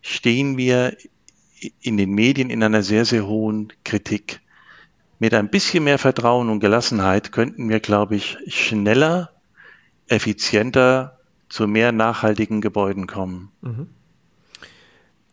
stehen 0.00 0.56
wir 0.56 0.96
in 1.80 1.96
den 1.96 2.10
Medien 2.10 2.50
in 2.50 2.62
einer 2.62 2.82
sehr, 2.82 3.04
sehr 3.04 3.26
hohen 3.26 3.72
Kritik. 3.84 4.40
Mit 5.20 5.34
ein 5.34 5.50
bisschen 5.50 5.84
mehr 5.84 5.98
Vertrauen 5.98 6.48
und 6.48 6.60
Gelassenheit 6.60 7.30
könnten 7.30 7.68
wir, 7.68 7.78
glaube 7.78 8.16
ich, 8.16 8.38
schneller, 8.48 9.30
effizienter 10.08 11.18
zu 11.50 11.68
mehr 11.68 11.92
nachhaltigen 11.92 12.62
Gebäuden 12.62 13.06
kommen. 13.06 13.52
Mhm. 13.60 13.88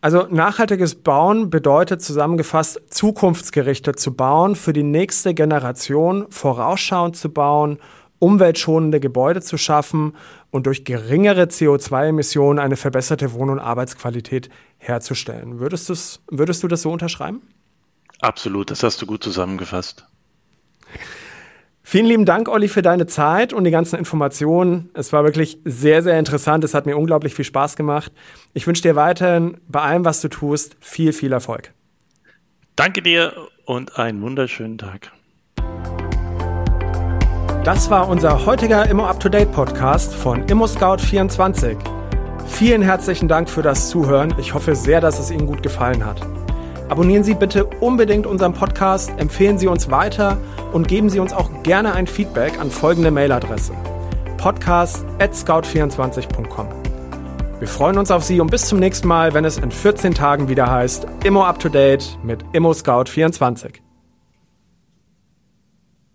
Also 0.01 0.27
nachhaltiges 0.29 0.95
Bauen 0.95 1.49
bedeutet 1.49 2.01
zusammengefasst, 2.01 2.81
zukunftsgerichtet 2.89 3.97
zu 3.97 4.13
bauen, 4.13 4.55
für 4.55 4.73
die 4.73 4.83
nächste 4.83 5.33
Generation 5.33 6.27
vorausschauend 6.29 7.15
zu 7.15 7.31
bauen, 7.31 7.79
umweltschonende 8.19 8.99
Gebäude 8.99 9.41
zu 9.41 9.57
schaffen 9.57 10.17
und 10.51 10.65
durch 10.65 10.83
geringere 10.83 11.43
CO2-Emissionen 11.43 12.59
eine 12.59 12.75
verbesserte 12.75 13.31
Wohn- 13.31 13.49
und 13.49 13.59
Arbeitsqualität 13.59 14.49
herzustellen. 14.77 15.59
Würdest, 15.59 16.21
würdest 16.29 16.61
du 16.61 16.67
das 16.67 16.81
so 16.81 16.91
unterschreiben? 16.91 17.41
Absolut, 18.19 18.71
das 18.71 18.83
hast 18.83 19.01
du 19.01 19.05
gut 19.05 19.23
zusammengefasst. 19.23 20.05
Vielen 21.89 22.05
lieben 22.05 22.25
Dank, 22.25 22.49
Olli, 22.49 22.67
für 22.67 22.81
deine 22.81 23.07
Zeit 23.07 23.53
und 23.53 23.63
die 23.63 23.71
ganzen 23.71 23.97
Informationen. 23.97 24.89
Es 24.93 25.13
war 25.13 25.23
wirklich 25.23 25.59
sehr, 25.63 26.03
sehr 26.03 26.19
interessant. 26.19 26.65
Es 26.65 26.73
hat 26.73 26.85
mir 26.85 26.97
unglaublich 26.97 27.33
viel 27.33 27.45
Spaß 27.45 27.77
gemacht. 27.77 28.11
Ich 28.53 28.67
wünsche 28.67 28.81
dir 28.81 28.97
weiterhin 28.97 29.61
bei 29.69 29.79
allem, 29.79 30.03
was 30.03 30.19
du 30.19 30.27
tust, 30.27 30.75
viel, 30.81 31.13
viel 31.13 31.31
Erfolg. 31.31 31.71
Danke 32.75 33.01
dir 33.01 33.33
und 33.63 33.97
einen 33.97 34.21
wunderschönen 34.21 34.77
Tag. 34.77 35.13
Das 37.63 37.89
war 37.89 38.09
unser 38.09 38.45
heutiger 38.45 38.89
Immo 38.89 39.07
Up 39.07 39.21
to 39.21 39.29
Date 39.29 39.51
Podcast 39.51 40.13
von 40.13 40.45
Immo 40.47 40.67
Scout 40.67 40.97
24. 40.97 41.77
Vielen 42.47 42.81
herzlichen 42.81 43.29
Dank 43.29 43.49
für 43.49 43.61
das 43.61 43.89
Zuhören. 43.89 44.33
Ich 44.37 44.53
hoffe 44.53 44.75
sehr, 44.75 44.99
dass 44.99 45.19
es 45.19 45.31
Ihnen 45.31 45.47
gut 45.47 45.63
gefallen 45.63 46.05
hat. 46.05 46.19
Abonnieren 46.89 47.23
Sie 47.23 47.33
bitte 47.33 47.65
unbedingt 47.65 48.25
unseren 48.25 48.53
Podcast, 48.53 49.11
empfehlen 49.17 49.57
Sie 49.57 49.67
uns 49.67 49.91
weiter 49.91 50.37
und 50.71 50.87
geben 50.87 51.09
Sie 51.09 51.19
uns 51.19 51.33
auch 51.33 51.49
gerne 51.63 51.93
ein 51.93 52.07
Feedback 52.07 52.57
an 52.59 52.71
folgende 52.71 53.11
Mailadresse: 53.11 53.73
podcast@scout24.com. 54.37 56.67
Wir 57.59 57.67
freuen 57.67 57.97
uns 57.97 58.11
auf 58.11 58.23
Sie 58.23 58.39
und 58.39 58.51
bis 58.51 58.67
zum 58.67 58.79
nächsten 58.79 59.07
Mal, 59.07 59.33
wenn 59.33 59.43
es 59.43 59.57
in 59.57 59.71
14 59.71 60.13
Tagen 60.13 60.47
wieder 60.47 60.69
heißt 60.69 61.07
Immo 61.23 61.43
Up 61.43 61.57
to 61.59 61.69
Date 61.69 62.19
mit 62.23 62.45
Immo 62.53 62.71
Scout 62.73 63.05
24. 63.07 63.86